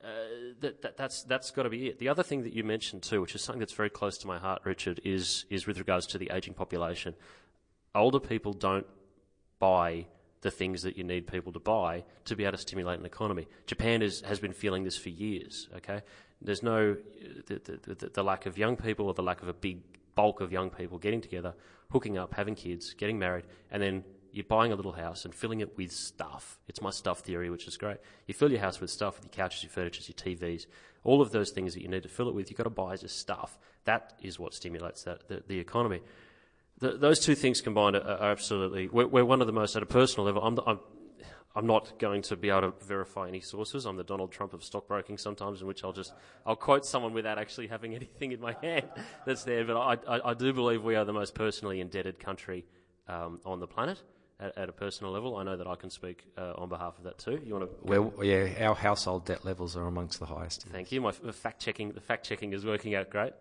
[0.03, 0.07] uh,
[0.59, 1.99] that, that, that's that's got to be it.
[1.99, 4.37] The other thing that you mentioned too, which is something that's very close to my
[4.37, 7.15] heart, Richard, is is with regards to the aging population.
[7.93, 8.85] Older people don't
[9.59, 10.07] buy
[10.45, 13.47] the things that you need people to buy to be able to stimulate an economy.
[13.65, 15.67] Japan is, has been feeling this for years.
[15.77, 16.03] Okay,
[16.39, 16.95] there's no
[17.47, 17.59] the,
[17.97, 19.81] the, the, lack of young people or the lack of a big
[20.13, 21.55] bulk of young people getting together,
[21.89, 25.61] hooking up, having kids, getting married, and then you're buying a little house and filling
[25.61, 26.59] it with stuff.
[26.67, 27.97] It's my stuff theory, which is great.
[28.27, 30.67] You fill your house with stuff, with your couches, your furniture, your TVs,
[31.03, 32.51] all of those things that you need to fill it with.
[32.51, 33.57] You've got to buy as stuff.
[33.85, 36.01] That is what stimulates that, the, the economy
[36.79, 38.87] the, those two things combined are, are absolutely.
[38.87, 40.43] We're, we're, one of the most, at a personal level.
[40.43, 40.79] I'm, I'm,
[41.55, 43.85] I'm not going to be able to verify any sources.
[43.85, 46.13] I'm the Donald Trump of stockbroking sometimes, in which I'll just
[46.45, 48.87] I'll quote someone without actually having anything in my hand
[49.25, 49.63] that's there.
[49.63, 52.65] But I, I, I do believe we are the most personally indebted country
[53.07, 54.01] um, on the planet.
[54.37, 57.05] At, at, a personal level, I know that I can speak uh, on behalf of
[57.05, 57.39] that too.
[57.45, 57.77] You want to?
[57.83, 60.63] Well, yeah, our household debt levels are amongst the highest.
[60.63, 60.99] Thank you.
[60.99, 63.31] My fact checking, the fact checking is working out great.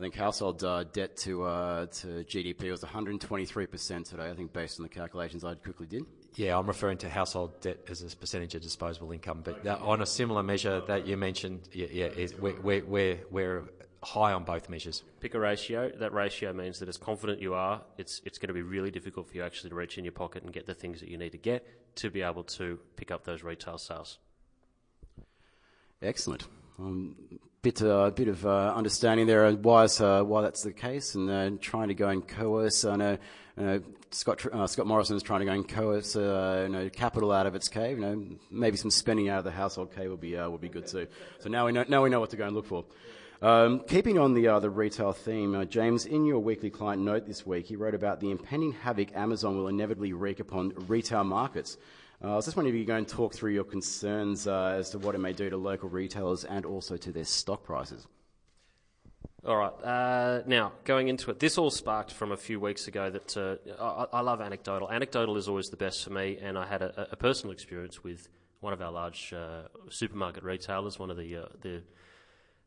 [0.00, 4.30] I think household uh, debt to uh, to GDP was 123% today.
[4.30, 6.06] I think based on the calculations I quickly did.
[6.36, 9.42] Yeah, I'm referring to household debt as a percentage of disposable income.
[9.44, 13.18] But uh, on a similar measure that you mentioned, yeah, yeah is, we're, we're, we're,
[13.30, 13.64] we're
[14.02, 15.02] high on both measures.
[15.20, 15.90] Pick a ratio.
[15.90, 19.28] That ratio means that as confident you are, it's it's going to be really difficult
[19.28, 21.32] for you actually to reach in your pocket and get the things that you need
[21.32, 24.16] to get to be able to pick up those retail sales.
[26.00, 26.46] Excellent.
[26.78, 27.16] Um,
[27.62, 31.14] bit a uh, bit of uh, understanding there on why uh, why that's the case,
[31.14, 32.84] and uh, trying to go and coerce.
[32.84, 36.88] I know, Scott uh, Scott Morrison is trying to go and coerce uh, you know
[36.88, 37.98] capital out of its cave.
[37.98, 41.06] You know, maybe some spending out of the household cave will be be good too.
[41.40, 42.84] So now we know now we know what to go and look for.
[43.42, 47.70] Um, keeping on the the retail theme, James, in your weekly client note this week,
[47.70, 51.76] you wrote about the impending havoc Amazon will inevitably wreak upon retail markets.
[52.22, 54.76] Uh, I was just wondering if you could go and talk through your concerns uh,
[54.78, 58.06] as to what it may do to local retailers and also to their stock prices.
[59.46, 59.72] All right.
[59.82, 63.56] Uh, now, going into it, this all sparked from a few weeks ago that uh,
[63.80, 64.90] I, I, love anecdotal.
[64.90, 68.28] Anecdotal is always the best for me, and I had a, a personal experience with
[68.60, 71.82] one of our large uh, supermarket retailers, one of the, uh, the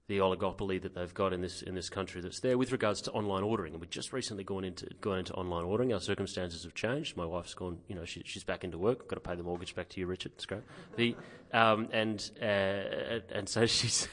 [0.08, 3.12] the oligopoly that they've got in this in this country that's there with regards to
[3.12, 3.74] online ordering.
[3.74, 5.94] And we've just recently gone into gone into online ordering.
[5.94, 7.16] Our circumstances have changed.
[7.16, 9.08] My wife's gone, you know, she, she's back into work.
[9.08, 10.34] Got to pay the mortgage back to you, Richard.
[10.36, 10.64] It's great.
[10.98, 11.16] The
[11.54, 14.08] um, and uh, and so she's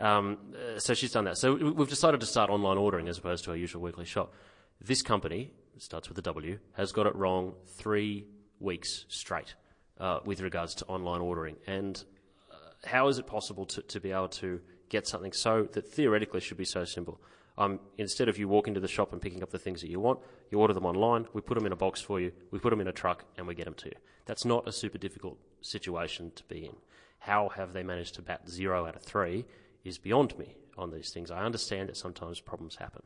[0.00, 1.38] um, uh, so she's done that.
[1.38, 4.32] So we've decided to start online ordering as opposed to our usual weekly shop.
[4.80, 8.26] This company starts with a W has got it wrong three
[8.60, 9.54] weeks straight
[10.00, 11.56] uh, with regards to online ordering.
[11.66, 12.02] And
[12.50, 16.40] uh, how is it possible to, to be able to get something so that theoretically
[16.40, 17.20] should be so simple.
[17.56, 19.98] Um, instead of you walking to the shop and picking up the things that you
[19.98, 20.20] want,
[20.50, 22.80] you order them online, we put them in a box for you, we put them
[22.80, 23.96] in a truck, and we get them to you.
[24.26, 26.76] That's not a super difficult situation to be in.
[27.18, 29.44] How have they managed to bat zero out of three
[29.84, 31.30] is beyond me on these things.
[31.30, 33.02] I understand that sometimes problems happen.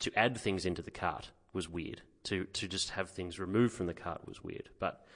[0.00, 2.02] To add things into the cart was weird.
[2.24, 4.68] To, to just have things removed from the cart was weird.
[4.78, 5.06] But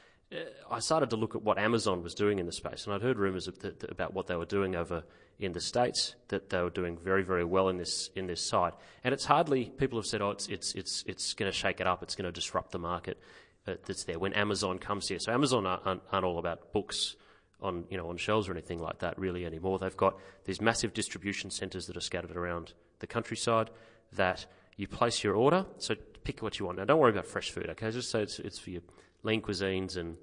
[0.71, 3.19] I started to look at what Amazon was doing in the space, and I'd heard
[3.19, 3.49] rumours
[3.89, 5.05] about what they were doing over
[5.39, 8.73] in the states that they were doing very, very well in this in this side.
[9.03, 11.87] And it's hardly people have said, "Oh, it's it's it's it's going to shake it
[11.87, 12.03] up.
[12.03, 13.19] It's going to disrupt the market
[13.67, 17.17] uh, that's there." When Amazon comes here, so Amazon aren't, aren't all about books
[17.61, 19.79] on you know on shelves or anything like that really anymore.
[19.79, 23.71] They've got these massive distribution centres that are scattered around the countryside
[24.13, 25.67] that you place your order.
[25.79, 26.79] So pick what you want.
[26.79, 27.69] Now, don't worry about fresh food.
[27.71, 28.83] Okay, just say it's it's for your
[29.25, 30.17] lean cuisines and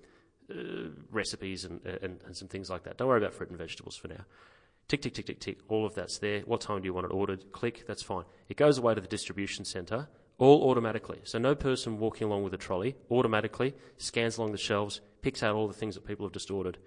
[0.49, 2.97] uh, recipes and, and, and some things like that.
[2.97, 4.25] Don't worry about fruit and vegetables for now.
[4.87, 5.59] Tick, tick, tick, tick, tick.
[5.67, 6.41] All of that's there.
[6.41, 7.51] What time do you want it ordered?
[7.51, 8.25] Click, that's fine.
[8.49, 11.19] It goes away to the distribution centre, all automatically.
[11.23, 15.55] So no person walking along with a trolley automatically scans along the shelves, picks out
[15.55, 16.77] all the things that people have just ordered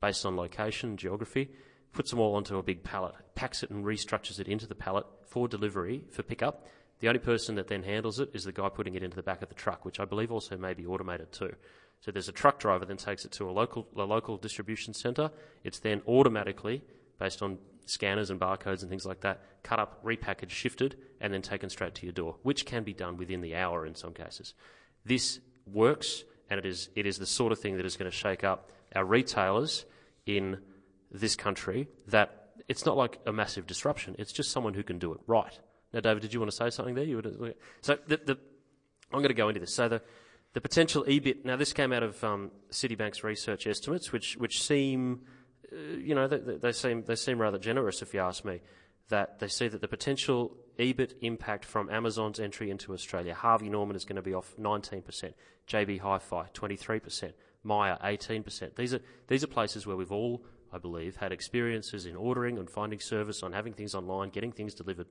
[0.00, 1.50] based on location, geography,
[1.92, 5.06] puts them all onto a big pallet, packs it and restructures it into the pallet
[5.26, 6.66] for delivery, for pickup.
[7.00, 9.42] The only person that then handles it is the guy putting it into the back
[9.42, 11.54] of the truck, which I believe also may be automated too.
[12.00, 15.30] So there's a truck driver then takes it to a local, a local distribution centre.
[15.64, 16.82] It's then automatically
[17.18, 21.42] based on scanners and barcodes and things like that, cut up, repackaged, shifted, and then
[21.42, 24.54] taken straight to your door, which can be done within the hour in some cases.
[25.04, 28.16] This works, and it is, it is the sort of thing that is going to
[28.16, 29.84] shake up our retailers
[30.26, 30.58] in
[31.10, 35.12] this country that it's not like a massive disruption, it's just someone who can do
[35.12, 35.58] it right.
[35.94, 37.04] Now, David, did you want to say something there?
[37.04, 38.38] You would, so the, the,
[39.12, 39.74] I'm going to go into this.
[39.74, 40.02] So the,
[40.52, 45.22] the potential EBIT, now this came out of um, Citibank's research estimates, which, which seem
[45.74, 48.60] uh, you know, they, they, seem they seem rather generous, if you ask me.
[49.08, 53.96] That they see that the potential EBIT impact from Amazon's entry into Australia, Harvey Norman
[53.96, 55.34] is going to be off 19%,
[55.68, 57.32] JB Hi-Fi 23%,
[57.62, 58.76] Myer 18%.
[58.76, 60.42] These are these are places where we've all,
[60.72, 64.74] I believe, had experiences in ordering and finding service, on having things online, getting things
[64.74, 65.06] delivered.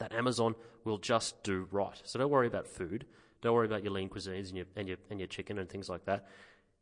[0.00, 2.00] That Amazon will just do right.
[2.04, 3.06] So don't worry about food.
[3.40, 5.88] Don't worry about your lean cuisines and your, and your, and your chicken and things
[5.88, 6.26] like that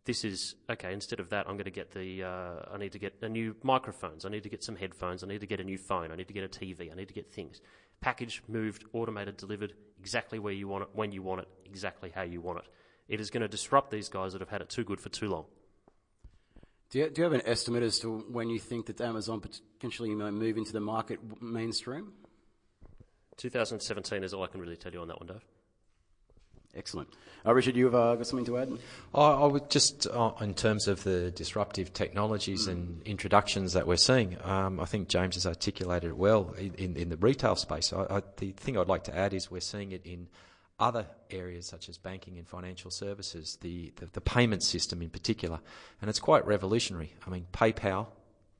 [0.05, 0.95] this is okay.
[0.95, 2.25] Instead of that, I'm going to get the.
[2.25, 4.25] Uh, I need to get a new microphones.
[4.25, 5.23] I need to get some headphones.
[5.23, 6.11] I need to get a new phone.
[6.11, 6.91] I need to get a TV.
[6.91, 7.61] I need to get things
[8.01, 12.23] packaged, moved, automated, delivered exactly where you want it, when you want it, exactly how
[12.23, 12.64] you want it.
[13.09, 15.29] It is going to disrupt these guys that have had it too good for too
[15.29, 15.45] long.
[16.91, 20.14] Do you, do you have an estimate as to when you think that Amazon potentially
[20.14, 22.12] might move into the market mainstream?
[23.39, 25.45] 2017 is all I can really tell you on that one, Dave.
[26.74, 27.09] Excellent.
[27.47, 28.78] Uh, Richard, you've uh, got something to add?
[29.14, 32.72] I, I would just, uh, in terms of the disruptive technologies mm.
[32.72, 37.09] and introductions that we're seeing, um, I think James has articulated it well in, in
[37.09, 37.93] the retail space.
[37.93, 40.28] I, I, the thing I'd like to add is we're seeing it in
[40.78, 45.59] other areas such as banking and financial services, the, the, the payment system in particular,
[46.01, 47.12] and it's quite revolutionary.
[47.26, 48.09] I mean, PayPal,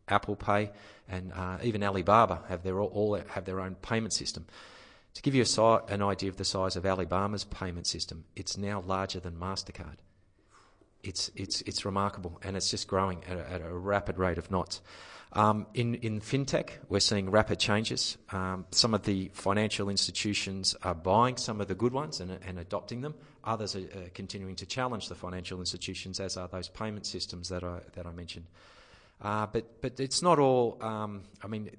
[0.09, 0.71] Apple Pay,
[1.09, 4.47] and uh, even Alibaba have their all, all have their own payment system.
[5.15, 8.81] To give you si- an idea of the size of Alibaba's payment system, it's now
[8.81, 9.97] larger than MasterCard.
[11.03, 14.51] It's, it's, it's remarkable and it's just growing at a, at a rapid rate of
[14.51, 14.81] knots.
[15.33, 18.17] Um, in, in fintech, we're seeing rapid changes.
[18.33, 22.59] Um, some of the financial institutions are buying some of the good ones and, and
[22.59, 23.15] adopting them.
[23.45, 27.63] Others are, are, continuing to challenge the financial institutions, as are those payment systems that
[27.63, 28.47] I, that I mentioned.
[29.21, 31.71] Uh, but, but it's not all, um, I mean,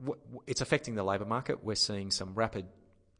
[0.00, 1.64] w- it's affecting the labour market.
[1.64, 2.66] We're seeing some rapid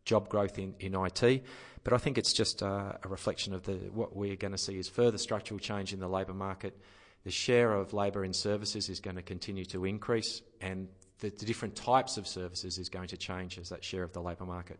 [0.04, 1.44] job growth in, in IT,
[1.82, 4.78] but I think it's just uh, a reflection of the, what we're going to see
[4.78, 6.78] is further structural change in the labour market
[7.24, 10.88] the share of labour in services is going to continue to increase, and
[11.20, 14.20] the, the different types of services is going to change as that share of the
[14.20, 14.78] labour market.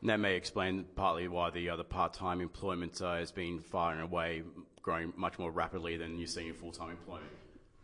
[0.00, 4.00] And that may explain partly why the, the part-time employment uh, has been far and
[4.00, 4.42] away
[4.80, 7.30] growing much more rapidly than you see in full-time employment.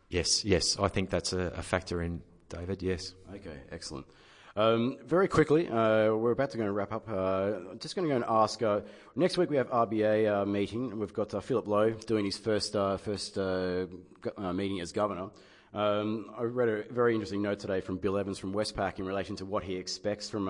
[0.09, 2.83] Yes, yes, I think that's a, a factor in David.
[2.83, 3.15] Yes.
[3.35, 4.07] Okay, excellent.
[4.57, 7.09] Um, very quickly, uh, we're about to go and wrap up.
[7.09, 8.61] Uh, I'm just going to go and ask.
[8.61, 8.81] Uh,
[9.15, 10.99] next week we have RBA uh, meeting.
[10.99, 15.31] We've got uh, Philip Lowe doing his first uh, first meeting as governor.
[15.75, 19.37] Um, I read a very interesting note today from Bill Evans from Westpac in relation
[19.37, 20.47] to what he expects from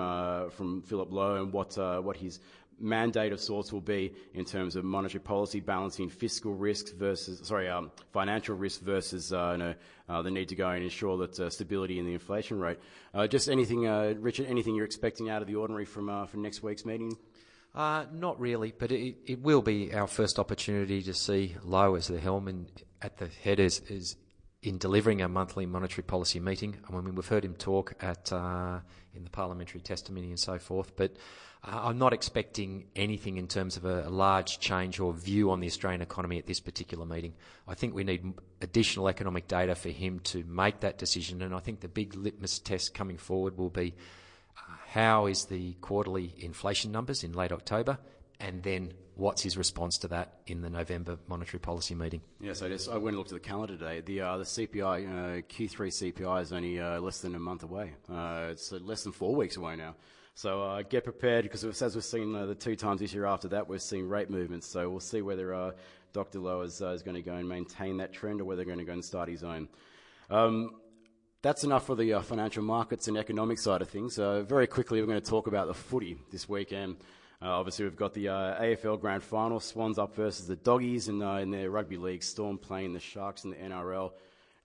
[0.51, 2.39] from Philip Lowe and what what his
[2.79, 7.69] mandate of sorts will be in terms of monetary policy, balancing fiscal risks versus, sorry,
[7.69, 9.73] um, financial risk versus uh, you know,
[10.07, 12.79] uh, the need to go and ensure that uh, stability in the inflation rate.
[13.13, 16.41] Uh, just anything, uh, Richard, anything you're expecting out of the ordinary from, uh, from
[16.41, 17.15] next week's meeting?
[17.75, 22.19] not really, but it, it will be our first opportunity to see Lowe as the
[22.19, 22.69] helm and
[23.01, 24.17] at the head is, is
[24.61, 26.75] in delivering a monthly monetary policy meeting.
[26.89, 28.31] I mean, we've heard him talk at
[29.13, 31.15] in the parliamentary testimony and so forth, but
[31.61, 35.67] I'm not expecting anything in terms of a, a, large change or view on the
[35.67, 37.33] Australian economy at this particular meeting.
[37.67, 41.59] I think we need additional economic data for him to make that decision, and I
[41.59, 43.93] think the big litmus test coming forward will be
[44.57, 47.97] uh, how is the quarterly inflation numbers in late October,
[48.39, 52.21] and then what's his response to that in the November monetary policy meeting?
[52.39, 53.99] Yes, I just I went and looked at the calendar today.
[53.99, 57.95] The uh, the CPI uh, Q3 CPI is only uh, less than a month away.
[58.09, 59.95] Uh, it's less than four weeks away now.
[60.39, 63.49] So uh, get prepared because as we've seen uh, the two times this year after
[63.49, 64.67] that, we've seen rate movements.
[64.67, 65.71] So we'll see whether uh,
[66.13, 66.39] Dr.
[66.39, 68.79] Lowe is, uh, is, going to go and maintain that trend or whether they're going
[68.79, 69.67] to go and start his own.
[70.29, 70.79] Um,
[71.41, 74.17] that's enough for the uh, financial markets and economic side of things.
[74.17, 76.95] Uh, very quickly, we're going to talk about the footy this weekend.
[77.41, 81.69] obviously, we've got the AFL Grand Final, Swans up versus the Doggies, and in their
[81.69, 84.13] rugby league, Storm playing the Sharks in the NRL.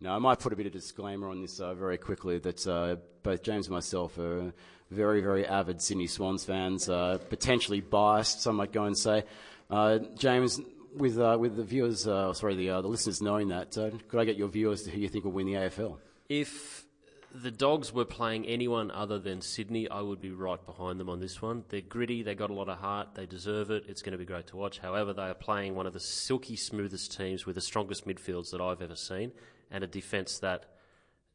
[0.01, 3.66] Now, I might put a bit of disclaimer on this very quickly that both James
[3.66, 4.53] and myself are
[4.95, 9.24] very, very avid Sydney Swans fans, uh, potentially biased, some might go and say.
[9.70, 10.61] Uh, James,
[10.97, 14.20] with, uh, with the viewers, uh, sorry, the, uh, the listeners knowing that, uh, could
[14.20, 15.99] I get your view as to who you think will win the AFL?
[16.28, 16.86] If
[17.34, 21.18] the Dogs were playing anyone other than Sydney, I would be right behind them on
[21.18, 21.64] this one.
[21.68, 23.84] They're gritty, they got a lot of heart, they deserve it.
[23.88, 24.78] It's going to be great to watch.
[24.78, 28.61] However, they are playing one of the silky smoothest teams with the strongest midfields that
[28.61, 29.32] I've ever seen,
[29.70, 30.66] and a defence that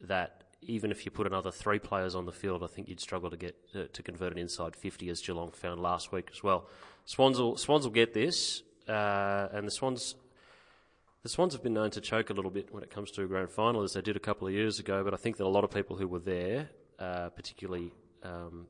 [0.01, 3.29] that even if you put another three players on the field, I think you'd struggle
[3.29, 6.67] to get uh, to convert an inside 50, as Geelong found last week as well.
[7.05, 10.15] Swans will, Swans will get this, uh, and the Swans.
[11.23, 13.25] The Swans have been known to choke a little bit when it comes to a
[13.25, 15.03] grand final, as they did a couple of years ago.
[15.03, 17.91] But I think that a lot of people who were there, uh, particularly
[18.23, 18.67] um,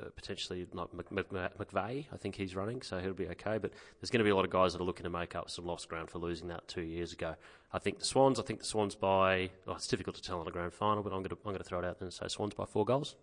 [0.00, 2.06] uh, potentially not McVeigh.
[2.12, 3.58] I think he's running, so he'll be okay.
[3.58, 5.50] But there's going to be a lot of guys that are looking to make up
[5.50, 7.34] some lost ground for losing that two years ago.
[7.72, 8.38] I think the Swans.
[8.38, 9.50] I think the Swans by.
[9.66, 11.58] Oh, it's difficult to tell on a grand final, but I'm going to I'm going
[11.58, 13.16] to throw it out there and say Swans by four goals.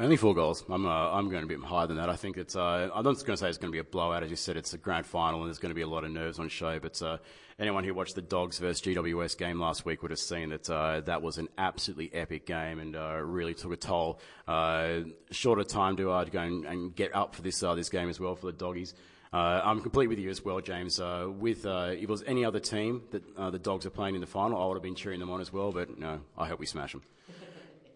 [0.00, 0.64] Only four goals.
[0.70, 2.08] I'm, uh, I'm going a bit higher than that.
[2.08, 4.22] I think it's, uh, I'm not going to say it's going to be a blowout.
[4.22, 6.12] As you said, it's a grand final and there's going to be a lot of
[6.12, 6.78] nerves on show.
[6.78, 7.18] But uh,
[7.58, 11.00] anyone who watched the Dogs versus GWS game last week would have seen that uh,
[11.00, 14.20] that was an absolutely epic game and uh, really took a toll.
[14.46, 15.00] Uh,
[15.32, 18.36] shorter time to, to go and, and, get up for this, this game as well
[18.36, 18.94] for the Doggies.
[19.32, 21.00] I'm complete with you as well, James.
[21.00, 24.62] with if it was any other team that the Dogs are playing in the final,
[24.62, 25.72] I would have been cheering them on as well.
[25.72, 27.02] But no, I hope we smash them.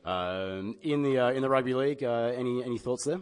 [0.05, 3.21] Um, in the uh, in the rugby league, uh, any any thoughts there?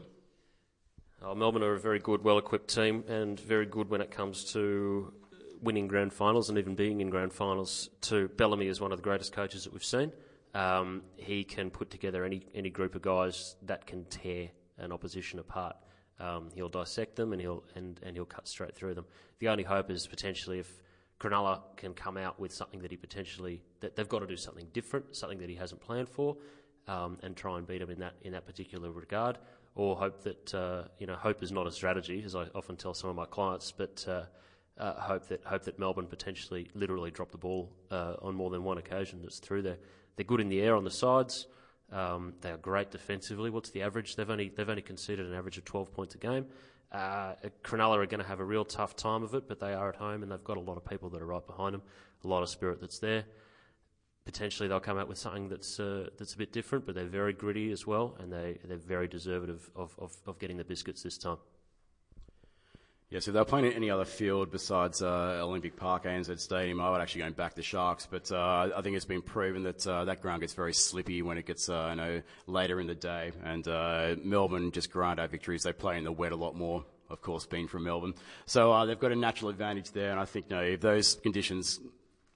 [1.22, 5.12] Oh, Melbourne are a very good, well-equipped team, and very good when it comes to
[5.60, 7.90] winning grand finals and even being in grand finals.
[8.00, 10.12] Too, Bellamy is one of the greatest coaches that we've seen.
[10.54, 15.38] Um, he can put together any any group of guys that can tear an opposition
[15.38, 15.76] apart.
[16.18, 19.04] Um, he'll dissect them and he'll and, and he'll cut straight through them.
[19.38, 20.82] The only hope is potentially if
[21.18, 24.68] Cronulla can come out with something that he potentially that they've got to do something
[24.72, 26.36] different, something that he hasn't planned for
[26.88, 29.38] um, and try and beat them in that in that particular regard,
[29.74, 32.94] or hope that uh, you know hope is not a strategy, as I often tell
[32.94, 34.22] some of my clients, but uh,
[34.78, 38.64] uh, hope that hope that Melbourne potentially literally drop the ball uh, on more than
[38.64, 39.78] one occasion that's through there.
[40.16, 41.46] They're good in the air on the sides.
[41.92, 43.50] Um, they are great defensively.
[43.50, 44.16] What's the average?
[44.16, 46.46] They've only they've only conceded an average of 12 points a game.
[46.92, 49.88] Uh, Cronulla are going to have a real tough time of it, but they are
[49.88, 51.82] at home and they've got a lot of people that are right behind them,
[52.24, 53.24] a lot of spirit that's there.
[54.24, 57.32] Potentially they'll come out with something that's uh, that's a bit different, but they're very
[57.32, 61.16] gritty as well, and they they're very deserving of, of, of, getting the biscuits this
[61.16, 61.38] time.
[63.10, 66.80] Yeah, so if they're playing in any other field besides uh, Olympic Park, ANZ Stadium,
[66.80, 68.06] I would actually go and back the Sharks.
[68.08, 71.36] But uh, I think it's been proven that uh, that ground gets very slippy when
[71.36, 73.32] it gets uh, you know later in the day.
[73.42, 75.64] And uh, Melbourne just grind out victories.
[75.64, 78.14] They play in the wet a lot more, of course, being from Melbourne.
[78.46, 80.12] So uh, they've got a natural advantage there.
[80.12, 81.80] And I think you know, if those conditions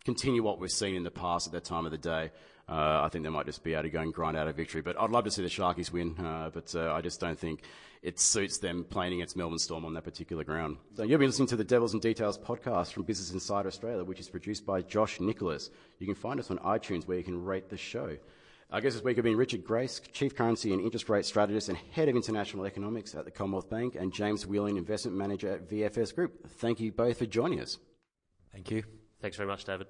[0.04, 2.30] continue what we've seen in the past at that time of the day,
[2.68, 4.80] uh, I think they might just be able to go and grind out a victory.
[4.80, 7.62] But I'd love to see the Sharkies win, uh, but uh, I just don't think
[8.02, 10.76] it suits them playing against Melbourne Storm on that particular ground.
[10.96, 14.20] So you'll be listening to the Devils and Details podcast from Business Insider Australia, which
[14.20, 15.70] is produced by Josh Nicholas.
[15.98, 18.16] You can find us on iTunes where you can rate the show.
[18.70, 21.78] Our guests this week have been Richard Grace, Chief Currency and Interest Rate Strategist and
[21.92, 26.14] Head of International Economics at the Commonwealth Bank, and James Wheeling, Investment Manager at VFS
[26.14, 26.48] Group.
[26.48, 27.78] Thank you both for joining us.
[28.52, 28.84] Thank you.
[29.20, 29.86] Thanks very much, David.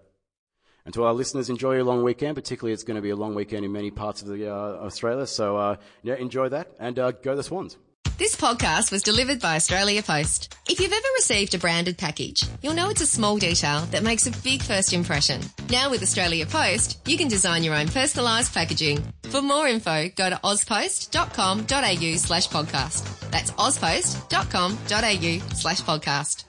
[0.84, 2.34] And to our listeners, enjoy your long weekend.
[2.34, 5.26] Particularly, it's going to be a long weekend in many parts of the, uh, Australia.
[5.26, 7.78] So, uh, yeah, enjoy that and uh, go the Swans.
[8.16, 10.56] This podcast was delivered by Australia Post.
[10.68, 14.28] If you've ever received a branded package, you'll know it's a small detail that makes
[14.28, 15.40] a big first impression.
[15.68, 19.02] Now with Australia Post, you can design your own personalised packaging.
[19.24, 23.30] For more info, go to auspost.com.au slash podcast.
[23.30, 26.44] That's auspost.com.au slash podcast.